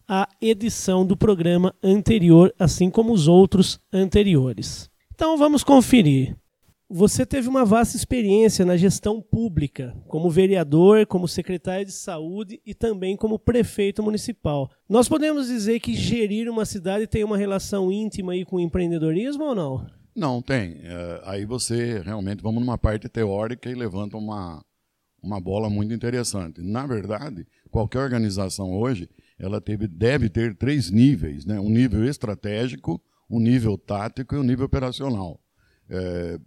a 0.08 0.28
edição 0.40 1.04
do 1.06 1.16
programa 1.16 1.74
anterior, 1.82 2.54
assim 2.58 2.90
como 2.90 3.12
os 3.12 3.28
outros 3.28 3.80
anteriores. 3.92 4.90
Então 5.14 5.36
vamos 5.36 5.64
conferir. 5.64 6.36
Você 6.88 7.24
teve 7.24 7.48
uma 7.48 7.64
vasta 7.64 7.96
experiência 7.96 8.64
na 8.64 8.76
gestão 8.76 9.20
pública, 9.20 9.96
como 10.06 10.30
vereador, 10.30 11.06
como 11.06 11.26
secretário 11.26 11.86
de 11.86 11.92
saúde 11.92 12.60
e 12.64 12.74
também 12.74 13.16
como 13.16 13.38
prefeito 13.38 14.02
municipal. 14.02 14.70
Nós 14.88 15.08
podemos 15.08 15.48
dizer 15.48 15.80
que 15.80 15.94
gerir 15.94 16.48
uma 16.48 16.66
cidade 16.66 17.06
tem 17.06 17.24
uma 17.24 17.38
relação 17.38 17.90
íntima 17.90 18.32
aí 18.32 18.44
com 18.44 18.56
o 18.56 18.60
empreendedorismo 18.60 19.44
ou 19.44 19.54
não? 19.54 19.86
Não, 20.14 20.42
tem. 20.42 20.78
É, 20.82 21.22
aí 21.24 21.44
você 21.44 22.00
realmente 22.00 22.42
vamos 22.42 22.60
numa 22.60 22.78
parte 22.78 23.08
teórica 23.08 23.68
e 23.68 23.74
levanta 23.74 24.16
uma, 24.16 24.62
uma 25.22 25.40
bola 25.40 25.70
muito 25.70 25.92
interessante. 25.92 26.60
Na 26.60 26.86
verdade, 26.86 27.46
qualquer 27.70 28.00
organização 28.00 28.72
hoje 28.72 29.08
ela 29.38 29.60
teve, 29.60 29.86
deve 29.86 30.28
ter 30.28 30.54
três 30.54 30.90
níveis, 30.90 31.44
né? 31.44 31.58
um 31.58 31.68
nível 31.68 32.04
estratégico, 32.04 33.00
um 33.28 33.40
nível 33.40 33.76
tático 33.76 34.34
e 34.34 34.38
um 34.38 34.42
nível 34.42 34.66
operacional. 34.66 35.40
É, 35.88 36.38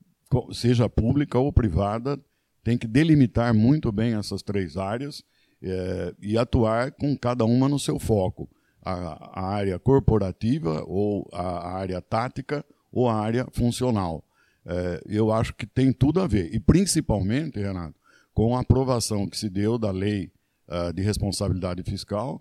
seja 0.53 0.89
pública 0.89 1.37
ou 1.37 1.51
privada, 1.51 2.19
tem 2.63 2.77
que 2.77 2.87
delimitar 2.87 3.53
muito 3.53 3.91
bem 3.91 4.15
essas 4.15 4.41
três 4.41 4.77
áreas 4.77 5.23
é, 5.61 6.13
e 6.21 6.37
atuar 6.37 6.91
com 6.91 7.17
cada 7.17 7.45
uma 7.45 7.67
no 7.67 7.79
seu 7.79 7.99
foco. 7.99 8.49
A, 8.81 9.41
a 9.41 9.45
área 9.47 9.77
corporativa 9.79 10.83
ou 10.85 11.27
a, 11.33 11.77
área 11.77 12.01
tática 12.01 12.63
ou 12.91 13.09
a 13.09 13.15
área 13.15 13.45
funcional. 13.51 14.23
É, 14.65 15.01
eu 15.07 15.31
acho 15.31 15.53
que 15.53 15.65
tem 15.65 15.91
tudo 15.91 16.21
a 16.21 16.27
ver. 16.27 16.53
E 16.53 16.59
principalmente, 16.59 17.59
Renato, 17.59 17.95
com 18.33 18.55
a 18.55 18.61
aprovação 18.61 19.27
que 19.27 19.37
se 19.37 19.49
deu 19.49 19.77
da 19.77 19.91
lei 19.91 20.31
uh, 20.67 20.93
de 20.93 21.01
responsabilidade 21.01 21.81
fiscal, 21.81 22.39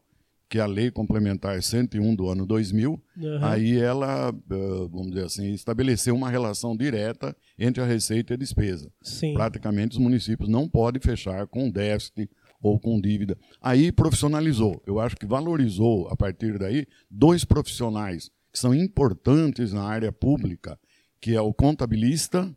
que 0.48 0.58
é 0.58 0.60
a 0.60 0.66
Lei 0.66 0.90
Complementar 0.90 1.60
101 1.60 2.14
do 2.14 2.28
ano 2.28 2.46
2000, 2.46 2.92
uhum. 2.92 3.44
aí 3.44 3.78
ela, 3.78 4.32
vamos 4.90 5.08
dizer 5.08 5.24
assim, 5.24 5.52
estabeleceu 5.52 6.14
uma 6.14 6.30
relação 6.30 6.76
direta 6.76 7.36
entre 7.58 7.82
a 7.82 7.86
receita 7.86 8.32
e 8.32 8.34
a 8.34 8.38
despesa. 8.38 8.90
Sim. 9.02 9.34
Praticamente 9.34 9.96
os 9.96 10.02
municípios 10.02 10.48
não 10.48 10.68
podem 10.68 11.02
fechar 11.02 11.46
com 11.48 11.70
déficit 11.70 12.30
ou 12.62 12.78
com 12.78 13.00
dívida. 13.00 13.36
Aí 13.60 13.90
profissionalizou. 13.90 14.80
Eu 14.86 15.00
acho 15.00 15.16
que 15.16 15.26
valorizou, 15.26 16.08
a 16.08 16.16
partir 16.16 16.58
daí, 16.58 16.86
dois 17.10 17.44
profissionais 17.44 18.30
que 18.52 18.58
são 18.58 18.74
importantes 18.74 19.72
na 19.72 19.82
área 19.82 20.10
pública, 20.10 20.78
que 21.20 21.34
é 21.34 21.40
o 21.40 21.52
contabilista 21.52 22.54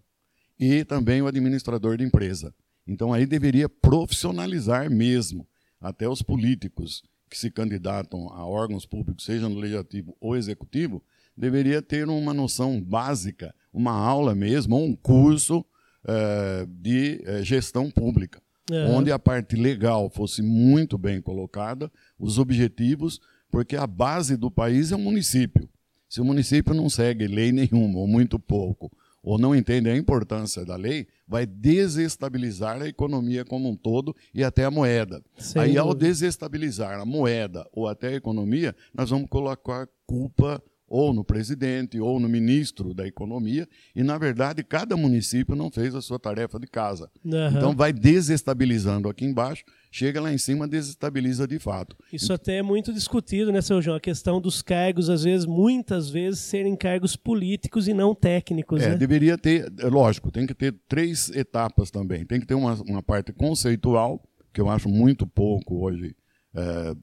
e 0.59 0.85
também 0.85 1.21
o 1.21 1.27
administrador 1.27 1.97
de 1.97 2.03
empresa. 2.03 2.53
Então 2.87 3.11
aí 3.11 3.25
deveria 3.25 3.67
profissionalizar 3.67 4.89
mesmo, 4.89 5.47
até 5.81 6.07
os 6.07 6.21
políticos 6.21 7.03
que 7.29 7.37
se 7.37 7.51
candidatam 7.51 8.27
a 8.29 8.45
órgãos 8.45 8.85
públicos, 8.85 9.25
seja 9.25 9.47
no 9.47 9.59
legislativo 9.59 10.15
ou 10.19 10.35
executivo, 10.35 11.03
deveria 11.37 11.81
ter 11.81 12.07
uma 12.07 12.33
noção 12.33 12.81
básica, 12.81 13.53
uma 13.71 13.91
aula 13.91 14.33
mesmo, 14.35 14.77
um 14.77 14.95
curso 14.95 15.63
é, 16.05 16.67
de 16.67 17.21
é, 17.25 17.43
gestão 17.43 17.89
pública, 17.91 18.41
é. 18.71 18.85
onde 18.87 19.11
a 19.11 19.19
parte 19.19 19.55
legal 19.55 20.09
fosse 20.09 20.41
muito 20.41 20.97
bem 20.97 21.21
colocada, 21.21 21.91
os 22.17 22.37
objetivos, 22.37 23.19
porque 23.51 23.75
a 23.75 23.87
base 23.87 24.35
do 24.35 24.49
país 24.51 24.91
é 24.91 24.95
o 24.95 24.99
município. 24.99 25.69
Se 26.09 26.19
o 26.19 26.25
município 26.25 26.73
não 26.73 26.89
segue 26.89 27.27
lei 27.27 27.51
nenhuma, 27.51 27.99
ou 27.99 28.07
muito 28.07 28.39
pouco, 28.39 28.91
ou 29.21 29.37
não 29.37 29.55
entende 29.55 29.89
a 29.89 29.95
importância 29.95 30.65
da 30.65 30.75
lei, 30.75 31.07
vai 31.27 31.45
desestabilizar 31.45 32.81
a 32.81 32.87
economia 32.87 33.43
como 33.45 33.69
um 33.69 33.75
todo 33.75 34.15
e 34.33 34.43
até 34.43 34.65
a 34.65 34.71
moeda. 34.71 35.21
Sem 35.37 35.61
Aí, 35.61 35.77
ao 35.77 35.93
desestabilizar 35.93 36.99
a 36.99 37.05
moeda 37.05 37.67
ou 37.73 37.87
até 37.87 38.09
a 38.09 38.15
economia, 38.15 38.75
nós 38.93 39.09
vamos 39.09 39.29
colocar 39.29 39.87
culpa 40.05 40.61
ou 40.89 41.13
no 41.13 41.23
presidente 41.23 41.99
ou 41.99 42.19
no 42.19 42.27
ministro 42.27 42.93
da 42.93 43.07
economia, 43.07 43.67
e 43.95 44.03
na 44.03 44.17
verdade 44.17 44.63
cada 44.63 44.97
município 44.97 45.55
não 45.55 45.69
fez 45.69 45.93
a 45.95 46.01
sua 46.01 46.19
tarefa 46.19 46.59
de 46.59 46.67
casa. 46.67 47.09
Uhum. 47.23 47.47
Então 47.49 47.75
vai 47.75 47.93
desestabilizando 47.93 49.07
aqui 49.07 49.25
embaixo 49.25 49.63
chega 49.91 50.21
lá 50.21 50.31
em 50.31 50.37
cima 50.37 50.67
desestabiliza 50.67 51.47
de 51.47 51.59
fato. 51.59 51.95
Isso 52.13 52.31
até 52.31 52.57
é 52.57 52.61
muito 52.61 52.93
discutido, 52.93 53.51
né, 53.51 53.61
seu 53.61 53.81
João? 53.81 53.97
A 53.97 53.99
questão 53.99 54.39
dos 54.39 54.61
cargos, 54.61 55.09
às 55.09 55.23
vezes, 55.23 55.45
muitas 55.45 56.09
vezes, 56.09 56.39
serem 56.39 56.75
cargos 56.75 57.15
políticos 57.15 57.87
e 57.87 57.93
não 57.93 58.13
técnicos. 58.13 58.81
É, 58.81 58.89
né? 58.89 58.97
deveria 58.97 59.37
ter, 59.37 59.71
é 59.79 59.87
lógico, 59.87 60.31
tem 60.31 60.45
que 60.45 60.53
ter 60.53 60.73
três 60.87 61.29
etapas 61.31 61.89
também. 61.89 62.25
Tem 62.25 62.39
que 62.39 62.45
ter 62.45 62.53
uma, 62.53 62.73
uma 62.83 63.03
parte 63.03 63.33
conceitual, 63.33 64.23
que 64.53 64.61
eu 64.61 64.69
acho 64.69 64.87
muito 64.89 65.25
pouco 65.25 65.83
hoje, 65.83 66.15
é, 66.53 66.95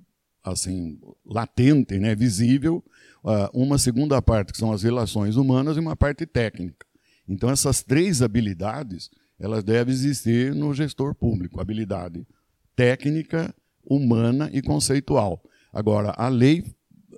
assim, 0.45 0.99
latente, 1.25 1.99
né, 1.99 2.14
visível. 2.14 2.85
Uh, 3.26 3.50
uma 3.52 3.76
segunda 3.76 4.23
parte, 4.23 4.52
que 4.52 4.59
são 4.59 4.71
as 4.71 4.85
relações 4.85 5.35
humanas, 5.35 5.76
e 5.76 5.80
uma 5.80 5.97
parte 5.97 6.25
técnica. 6.25 6.87
Então, 7.28 7.50
essas 7.50 7.83
três 7.83 8.23
habilidades, 8.23 9.11
elas 9.38 9.64
devem 9.64 9.92
existir 9.92 10.54
no 10.54 10.73
gestor 10.73 11.12
público. 11.12 11.61
Habilidade 11.61 12.25
técnica, 12.76 13.52
humana 13.85 14.49
e 14.52 14.62
conceitual. 14.62 15.42
Agora, 15.73 16.14
a 16.16 16.28
lei, 16.28 16.64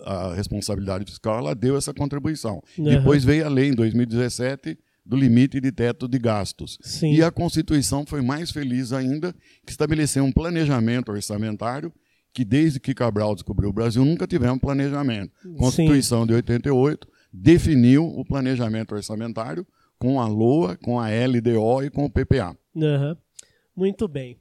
a 0.03 0.35
responsabilidade 0.35 1.05
fiscal, 1.05 1.39
ela 1.39 1.55
deu 1.55 1.77
essa 1.77 1.93
contribuição. 1.93 2.63
Uhum. 2.79 2.85
Depois 2.85 3.25
veio 3.25 3.45
a 3.45 3.49
lei, 3.49 3.69
em 3.69 3.75
2017, 3.75 4.79
do 5.05 5.17
limite 5.17 5.61
de 5.61 5.73
teto 5.73 6.07
de 6.07 6.19
gastos. 6.19 6.79
Sim. 6.83 7.13
E 7.13 7.23
a 7.23 7.31
Constituição 7.31 8.07
foi 8.07 8.23
mais 8.23 8.51
feliz 8.51 8.93
ainda, 8.93 9.35
que 9.67 9.73
estabeleceu 9.73 10.25
um 10.25 10.33
planejamento 10.33 11.11
orçamentário 11.11 11.93
que 12.39 12.45
desde 12.45 12.79
que 12.79 12.95
Cabral 12.95 13.35
descobriu 13.35 13.69
o 13.69 13.73
Brasil 13.73 14.05
nunca 14.05 14.25
tivemos 14.25 14.61
planejamento. 14.61 15.33
Constituição 15.57 16.21
Sim. 16.21 16.29
de 16.29 16.35
88 16.35 17.09
definiu 17.33 18.05
o 18.05 18.25
planejamento 18.25 18.95
orçamentário 18.95 19.67
com 19.99 20.21
a 20.21 20.29
LOA, 20.29 20.77
com 20.77 21.01
a 21.01 21.09
LDO 21.09 21.83
e 21.83 21.91
com 21.91 22.05
o 22.05 22.11
PPA. 22.11 22.57
Uhum. 22.77 23.17
Muito 23.75 24.07
bem. 24.07 24.39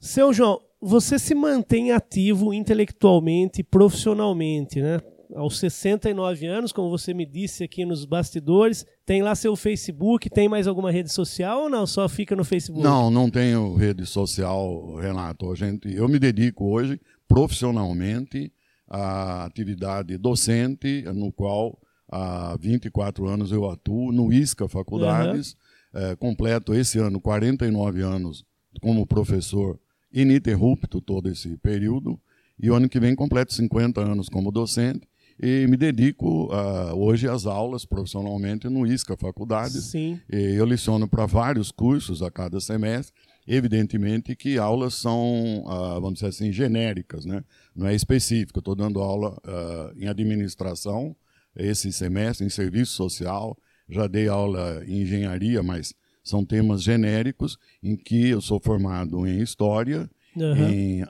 Seu 0.00 0.32
João, 0.32 0.60
você 0.80 1.16
se 1.16 1.32
mantém 1.32 1.92
ativo 1.92 2.52
intelectualmente 2.52 3.60
e 3.60 3.64
profissionalmente, 3.64 4.82
né? 4.82 4.98
Aos 5.34 5.58
69 5.58 6.46
anos, 6.46 6.72
como 6.72 6.88
você 6.88 7.12
me 7.12 7.26
disse 7.26 7.64
aqui 7.64 7.84
nos 7.84 8.04
bastidores, 8.04 8.86
tem 9.04 9.22
lá 9.22 9.34
seu 9.34 9.56
Facebook, 9.56 10.30
tem 10.30 10.48
mais 10.48 10.66
alguma 10.66 10.90
rede 10.90 11.10
social 11.10 11.64
ou 11.64 11.70
não? 11.70 11.86
Só 11.86 12.08
fica 12.08 12.36
no 12.36 12.44
Facebook? 12.44 12.84
Não, 12.84 13.10
não 13.10 13.28
tenho 13.28 13.74
rede 13.74 14.06
social, 14.06 14.94
Renato. 14.96 15.50
A 15.50 15.54
gente, 15.54 15.92
eu 15.92 16.08
me 16.08 16.18
dedico 16.18 16.64
hoje 16.70 17.00
profissionalmente 17.26 18.52
à 18.88 19.44
atividade 19.44 20.16
docente, 20.16 21.02
no 21.14 21.32
qual 21.32 21.78
há 22.08 22.56
24 22.60 23.26
anos 23.26 23.50
eu 23.50 23.68
atuo 23.68 24.12
no 24.12 24.32
ISCA 24.32 24.68
Faculdades. 24.68 25.52
Uhum. 25.52 26.00
É, 26.00 26.16
completo 26.16 26.74
esse 26.74 26.98
ano 26.98 27.20
49 27.20 28.02
anos 28.02 28.44
como 28.82 29.06
professor 29.06 29.78
ininterrupto 30.12 31.00
todo 31.00 31.28
esse 31.28 31.56
período. 31.56 32.20
E 32.58 32.70
o 32.70 32.74
ano 32.74 32.88
que 32.88 33.00
vem 33.00 33.14
completo 33.14 33.52
50 33.52 34.00
anos 34.00 34.28
como 34.28 34.50
docente 34.50 35.06
e 35.38 35.66
me 35.66 35.76
dedico 35.76 36.46
uh, 36.46 36.94
hoje 36.96 37.28
às 37.28 37.44
aulas 37.44 37.84
profissionalmente 37.84 38.68
no 38.68 38.86
ISCA 38.86 39.16
Faculdades. 39.16 39.84
Sim. 39.84 40.18
E 40.30 40.54
eu 40.54 40.64
leciono 40.64 41.06
para 41.06 41.26
vários 41.26 41.70
cursos 41.70 42.22
a 42.22 42.30
cada 42.30 42.58
semestre. 42.60 43.14
Evidentemente 43.46 44.34
que 44.34 44.58
aulas 44.58 44.94
são, 44.94 45.62
uh, 45.64 46.00
vamos 46.00 46.14
dizer 46.14 46.28
assim, 46.28 46.50
genéricas, 46.50 47.24
né? 47.24 47.44
não 47.74 47.86
é 47.86 47.94
específico. 47.94 48.58
Estou 48.58 48.74
dando 48.74 49.00
aula 49.00 49.36
uh, 49.46 50.02
em 50.02 50.08
administração 50.08 51.14
esse 51.54 51.92
semestre, 51.92 52.46
em 52.46 52.50
serviço 52.50 52.92
social. 52.92 53.56
Já 53.88 54.06
dei 54.06 54.28
aula 54.28 54.82
em 54.86 55.02
engenharia, 55.02 55.62
mas 55.62 55.94
são 56.24 56.44
temas 56.44 56.82
genéricos 56.82 57.58
em 57.82 57.94
que 57.94 58.30
eu 58.30 58.40
sou 58.40 58.58
formado 58.58 59.26
em 59.26 59.40
história, 59.40 60.10
uhum. 60.34 60.68
em 60.68 61.04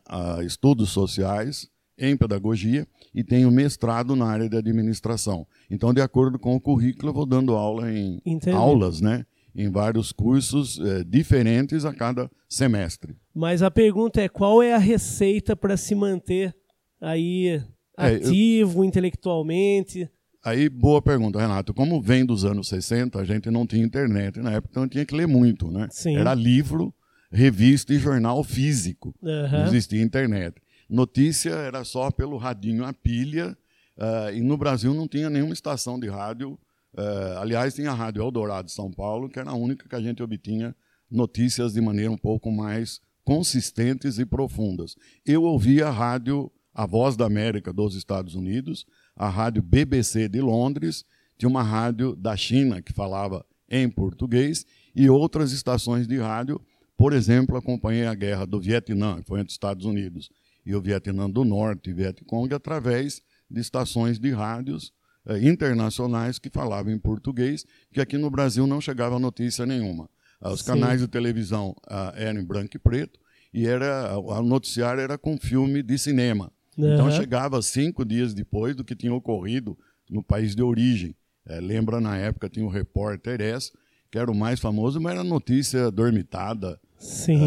estudos 0.44 0.90
sociais, 0.90 1.70
em 1.98 2.16
pedagogia 2.16 2.86
e 3.14 3.24
tenho 3.24 3.50
mestrado 3.50 4.14
na 4.14 4.26
área 4.26 4.48
de 4.48 4.56
administração. 4.56 5.46
Então, 5.70 5.92
de 5.94 6.00
acordo 6.00 6.38
com 6.38 6.54
o 6.54 6.60
currículo, 6.60 7.10
eu 7.10 7.14
vou 7.14 7.26
dando 7.26 7.54
aula 7.54 7.90
em 7.90 8.20
Entendi. 8.24 8.56
aulas, 8.56 9.00
né? 9.00 9.24
Em 9.54 9.70
vários 9.70 10.12
cursos 10.12 10.78
eh, 10.78 11.02
diferentes 11.04 11.86
a 11.86 11.94
cada 11.94 12.30
semestre. 12.46 13.16
Mas 13.34 13.62
a 13.62 13.70
pergunta 13.70 14.20
é 14.20 14.28
qual 14.28 14.62
é 14.62 14.74
a 14.74 14.78
receita 14.78 15.56
para 15.56 15.78
se 15.78 15.94
manter 15.94 16.54
aí 17.00 17.62
ativo 17.96 18.80
é, 18.80 18.84
eu... 18.84 18.84
intelectualmente? 18.84 20.10
Aí, 20.44 20.68
boa 20.68 21.00
pergunta, 21.00 21.40
Renato. 21.40 21.72
Como 21.72 22.00
vem 22.00 22.24
dos 22.24 22.44
anos 22.44 22.68
60, 22.68 23.18
a 23.18 23.24
gente 23.24 23.50
não 23.50 23.66
tinha 23.66 23.84
internet 23.84 24.38
na 24.38 24.52
época, 24.52 24.68
então 24.70 24.88
tinha 24.88 25.04
que 25.04 25.14
ler 25.14 25.26
muito, 25.26 25.70
né? 25.70 25.88
Sim. 25.90 26.16
Era 26.16 26.34
livro, 26.34 26.94
revista 27.32 27.92
e 27.92 27.98
jornal 27.98 28.44
físico. 28.44 29.14
Uhum. 29.22 29.50
Não 29.50 29.66
existia 29.66 30.02
internet. 30.02 30.60
Notícia 30.88 31.50
era 31.50 31.84
só 31.84 32.10
pelo 32.10 32.36
radinho 32.36 32.84
a 32.84 32.92
pilha, 32.92 33.56
uh, 33.96 34.32
e 34.32 34.40
no 34.40 34.56
Brasil 34.56 34.94
não 34.94 35.08
tinha 35.08 35.28
nenhuma 35.28 35.52
estação 35.52 35.98
de 35.98 36.08
rádio. 36.08 36.58
Uh, 36.94 37.38
aliás, 37.38 37.74
tinha 37.74 37.90
a 37.90 37.94
Rádio 37.94 38.22
Eldorado 38.22 38.66
de 38.66 38.72
São 38.72 38.90
Paulo, 38.90 39.28
que 39.28 39.38
era 39.38 39.50
a 39.50 39.54
única 39.54 39.88
que 39.88 39.94
a 39.94 40.00
gente 40.00 40.22
obtinha 40.22 40.74
notícias 41.10 41.72
de 41.72 41.80
maneira 41.80 42.10
um 42.10 42.16
pouco 42.16 42.50
mais 42.50 43.00
consistentes 43.24 44.18
e 44.18 44.24
profundas. 44.24 44.96
Eu 45.24 45.42
ouvia 45.42 45.88
a 45.88 45.90
rádio 45.90 46.50
A 46.72 46.86
Voz 46.86 47.16
da 47.16 47.26
América 47.26 47.72
dos 47.72 47.96
Estados 47.96 48.34
Unidos, 48.34 48.86
a 49.16 49.28
rádio 49.28 49.62
BBC 49.62 50.28
de 50.28 50.40
Londres, 50.40 51.04
tinha 51.36 51.48
uma 51.48 51.62
rádio 51.62 52.14
da 52.14 52.36
China 52.36 52.80
que 52.80 52.92
falava 52.92 53.44
em 53.68 53.90
português 53.90 54.64
e 54.94 55.10
outras 55.10 55.52
estações 55.52 56.06
de 56.06 56.16
rádio. 56.16 56.60
Por 56.96 57.12
exemplo, 57.12 57.56
acompanhei 57.56 58.06
a 58.06 58.14
guerra 58.14 58.46
do 58.46 58.60
Vietnã, 58.60 59.20
que 59.20 59.26
foi 59.26 59.40
entre 59.40 59.48
os 59.48 59.54
Estados 59.54 59.84
Unidos 59.84 60.30
e 60.66 60.74
o 60.74 60.82
Vietnã 60.82 61.30
do 61.30 61.44
Norte 61.44 61.90
e 61.90 61.94
Vietcong 61.94 62.52
através 62.52 63.22
de 63.48 63.60
estações 63.60 64.18
de 64.18 64.32
rádios 64.32 64.92
eh, 65.24 65.38
internacionais 65.48 66.38
que 66.38 66.50
falavam 66.50 66.92
em 66.92 66.98
português, 66.98 67.64
que 67.92 68.00
aqui 68.00 68.18
no 68.18 68.28
Brasil 68.28 68.66
não 68.66 68.80
chegava 68.80 69.18
notícia 69.18 69.64
nenhuma. 69.64 70.10
Ah, 70.40 70.50
os 70.50 70.60
Sim. 70.60 70.66
canais 70.66 71.00
de 71.00 71.08
televisão 71.08 71.74
ah, 71.88 72.12
eram 72.16 72.40
em 72.40 72.44
branco 72.44 72.76
e 72.76 72.78
preto 72.78 73.18
e 73.54 73.66
era 73.66 74.18
o 74.18 74.42
noticiário 74.42 75.00
era 75.00 75.16
com 75.16 75.38
filme 75.38 75.82
de 75.82 75.96
cinema. 75.96 76.52
Uhum. 76.76 76.92
Então 76.92 77.10
chegava 77.10 77.62
cinco 77.62 78.04
dias 78.04 78.34
depois 78.34 78.76
do 78.76 78.84
que 78.84 78.94
tinha 78.94 79.14
ocorrido 79.14 79.78
no 80.10 80.22
país 80.22 80.54
de 80.54 80.62
origem. 80.62 81.14
É, 81.46 81.60
lembra 81.60 82.00
na 82.00 82.16
época 82.18 82.48
tinha 82.48 82.66
o 82.66 82.68
repórter 82.68 83.40
S, 83.40 83.72
que 84.10 84.18
era 84.18 84.30
o 84.30 84.34
mais 84.34 84.60
famoso, 84.60 85.00
mas 85.00 85.14
era 85.14 85.24
notícia 85.24 85.90
dormitada, 85.90 86.78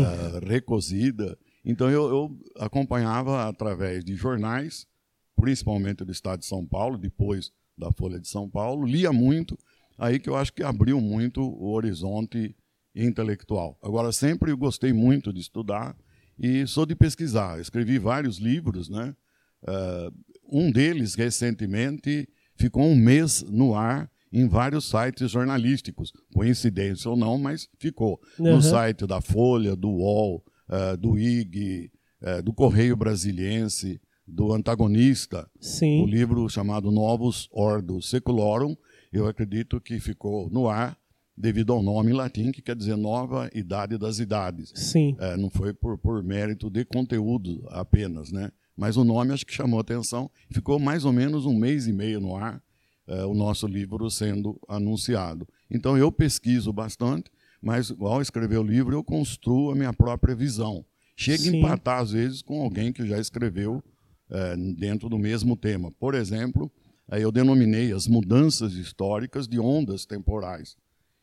uh, 0.03 0.45
recozida. 0.45 1.37
Então 1.63 1.89
eu, 1.89 2.09
eu, 2.09 2.39
acompanhava 2.57 3.47
através 3.47 4.03
de 4.03 4.15
jornais, 4.15 4.87
principalmente 5.35 6.03
do 6.03 6.11
Estado 6.11 6.39
de 6.39 6.45
São 6.45 6.65
Paulo, 6.65 6.97
depois 6.97 7.51
da 7.77 7.91
Folha 7.91 8.19
de 8.19 8.27
São 8.27 8.49
Paulo, 8.49 8.85
lia 8.85 9.11
muito, 9.11 9.57
aí 9.97 10.19
que 10.19 10.29
eu 10.29 10.35
acho 10.35 10.53
que 10.53 10.63
abriu 10.63 10.99
muito 10.99 11.41
o 11.41 11.71
horizonte 11.71 12.55
intelectual. 12.95 13.77
Agora 13.81 14.11
sempre 14.11 14.53
gostei 14.53 14.91
muito 14.91 15.31
de 15.31 15.39
estudar 15.39 15.95
e 16.37 16.65
sou 16.67 16.85
de 16.85 16.95
pesquisar. 16.95 17.59
Escrevi 17.59 17.99
vários 17.99 18.37
livros, 18.37 18.89
né? 18.89 19.15
Uh, 19.63 20.13
um 20.51 20.71
deles 20.71 21.15
recentemente 21.15 22.27
ficou 22.55 22.83
um 22.83 22.95
mês 22.95 23.43
no 23.43 23.75
ar 23.75 24.09
em 24.31 24.47
vários 24.47 24.87
sites 24.89 25.31
jornalísticos, 25.31 26.13
coincidência 26.33 27.09
ou 27.09 27.17
não, 27.17 27.37
mas 27.37 27.67
ficou 27.79 28.19
uhum. 28.37 28.55
no 28.55 28.61
site 28.61 29.05
da 29.07 29.21
Folha, 29.21 29.75
do 29.75 29.89
UOL, 29.89 30.43
uh, 30.69 30.97
do 30.97 31.17
IG, 31.17 31.91
uh, 32.21 32.41
do 32.41 32.53
Correio 32.53 32.95
Brasiliense, 32.95 33.99
do 34.27 34.53
Antagonista, 34.53 35.49
Sim. 35.59 36.03
o 36.03 36.05
livro 36.05 36.47
chamado 36.49 36.91
Novos 36.91 37.49
Ordo 37.51 38.01
Secularum, 38.01 38.75
eu 39.11 39.27
acredito 39.27 39.81
que 39.81 39.99
ficou 39.99 40.49
no 40.49 40.67
ar 40.67 40.97
devido 41.35 41.71
ao 41.71 41.81
nome 41.81 42.11
em 42.11 42.13
latim, 42.13 42.51
que 42.51 42.61
quer 42.61 42.75
dizer 42.75 42.97
Nova 42.97 43.49
Idade 43.55 43.97
das 43.97 44.19
Idades. 44.19 44.73
Sim. 44.75 45.15
É, 45.19 45.37
não 45.37 45.49
foi 45.49 45.73
por, 45.73 45.97
por 45.97 46.21
mérito 46.21 46.69
de 46.69 46.83
conteúdo 46.83 47.65
apenas, 47.69 48.29
né? 48.29 48.51
Mas 48.75 48.97
o 48.97 49.05
nome 49.05 49.33
acho 49.33 49.45
que 49.45 49.53
chamou 49.53 49.79
atenção. 49.79 50.29
Ficou 50.51 50.77
mais 50.79 51.05
ou 51.05 51.13
menos 51.13 51.45
um 51.45 51.57
mês 51.57 51.87
e 51.87 51.93
meio 51.93 52.19
no 52.19 52.35
ar, 52.35 52.61
é, 53.07 53.25
o 53.25 53.33
nosso 53.33 53.67
livro 53.67 54.09
sendo 54.09 54.59
anunciado. 54.67 55.47
Então 55.71 55.97
eu 55.97 56.11
pesquiso 56.11 56.73
bastante, 56.73 57.31
mas 57.61 57.93
ao 57.99 58.21
escrever 58.21 58.57
o 58.57 58.63
livro 58.63 58.95
eu 58.95 59.03
construo 59.03 59.71
a 59.71 59.75
minha 59.75 59.93
própria 59.93 60.35
visão. 60.35 60.85
Chega 61.15 61.43
a 61.43 61.47
empatar, 61.47 61.99
às 61.99 62.11
vezes, 62.11 62.41
com 62.41 62.61
alguém 62.61 62.93
que 62.93 63.05
já 63.05 63.19
escreveu 63.19 63.83
é, 64.29 64.55
dentro 64.77 65.09
do 65.09 65.17
mesmo 65.17 65.57
tema. 65.57 65.91
Por 65.91 66.15
exemplo, 66.15 66.71
eu 67.11 67.31
denominei 67.31 67.91
as 67.91 68.07
mudanças 68.07 68.73
históricas 68.73 69.47
de 69.47 69.59
ondas 69.59 70.05
temporais. 70.05 70.77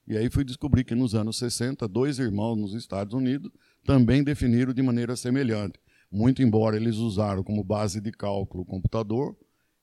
E 0.06 0.16
aí 0.16 0.30
fui 0.30 0.44
descobrir 0.44 0.84
que 0.84 0.94
nos 0.94 1.14
anos 1.14 1.38
60, 1.38 1.86
dois 1.88 2.18
irmãos 2.18 2.56
nos 2.56 2.74
Estados 2.74 3.14
Unidos 3.14 3.50
também 3.84 4.22
definiram 4.22 4.72
de 4.72 4.82
maneira 4.82 5.16
semelhante. 5.16 5.80
Muito 6.10 6.42
embora 6.42 6.76
eles 6.76 6.96
usaram 6.96 7.42
como 7.42 7.64
base 7.64 8.00
de 8.00 8.12
cálculo 8.12 8.62
o 8.62 8.66
computador, 8.66 9.36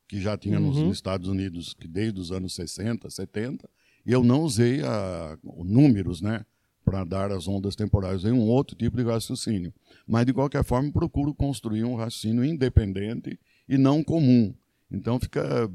que 0.08 0.22
já 0.22 0.38
tinha 0.38 0.60
uhum. 0.60 0.86
nos 0.86 0.96
Estados 0.96 1.28
Unidos 1.28 1.76
desde 1.90 2.20
os 2.20 2.32
anos 2.32 2.54
60, 2.56 3.10
70, 3.10 3.68
e 3.68 3.70
eu 4.06 4.24
não 4.24 4.42
usei 4.42 4.82
a, 4.82 5.38
números, 5.44 6.22
né, 6.22 6.46
para 6.84 7.04
dar 7.04 7.32
as 7.32 7.48
ondas 7.48 7.76
temporais, 7.76 8.18
usei 8.18 8.32
um 8.32 8.42
outro 8.42 8.76
tipo 8.76 8.98
de 8.98 9.04
raciocínio. 9.04 9.74
Mas, 10.06 10.26
de 10.26 10.34
qualquer 10.34 10.64
forma, 10.64 10.92
procuro 10.92 11.34
construir 11.34 11.84
um 11.84 11.96
raciocínio 11.96 12.44
independente 12.44 13.40
e 13.68 13.78
não 13.78 14.04
comum. 14.04 14.54
Então, 14.92 15.20
fica, 15.20 15.70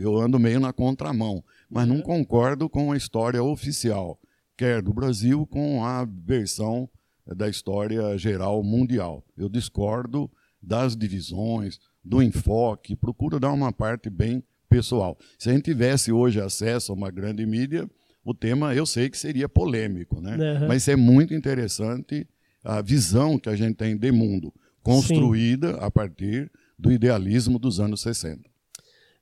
eu 0.00 0.16
ando 0.18 0.38
meio 0.38 0.60
na 0.60 0.72
contramão, 0.72 1.42
mas 1.70 1.86
não 1.88 2.02
concordo 2.02 2.68
com 2.68 2.92
a 2.92 2.96
história 2.96 3.42
oficial, 3.42 4.20
quer 4.56 4.82
do 4.82 4.92
Brasil, 4.92 5.46
com 5.46 5.84
a 5.84 6.04
versão 6.04 6.88
da 7.26 7.48
história 7.48 8.16
geral 8.18 8.62
mundial. 8.62 9.24
Eu 9.36 9.48
discordo 9.48 10.30
das 10.60 10.96
divisões, 10.96 11.78
do 12.04 12.22
enfoque, 12.22 12.94
procuro 12.94 13.40
dar 13.40 13.52
uma 13.52 13.72
parte 13.72 14.10
bem 14.10 14.42
pessoal. 14.76 15.16
Se 15.38 15.48
a 15.48 15.52
gente 15.52 15.64
tivesse 15.64 16.12
hoje 16.12 16.40
acesso 16.40 16.92
a 16.92 16.94
uma 16.94 17.10
grande 17.10 17.44
mídia, 17.46 17.88
o 18.24 18.34
tema 18.34 18.74
eu 18.74 18.84
sei 18.84 19.08
que 19.08 19.16
seria 19.16 19.48
polêmico, 19.48 20.20
né? 20.20 20.36
Uhum. 20.36 20.68
Mas 20.68 20.86
é 20.88 20.96
muito 20.96 21.32
interessante 21.32 22.26
a 22.62 22.82
visão 22.82 23.38
que 23.38 23.48
a 23.48 23.56
gente 23.56 23.76
tem 23.76 23.96
de 23.96 24.12
mundo, 24.12 24.52
construída 24.82 25.72
Sim. 25.72 25.78
a 25.80 25.90
partir 25.90 26.50
do 26.78 26.92
idealismo 26.92 27.58
dos 27.58 27.80
anos 27.80 28.00
60. 28.02 28.42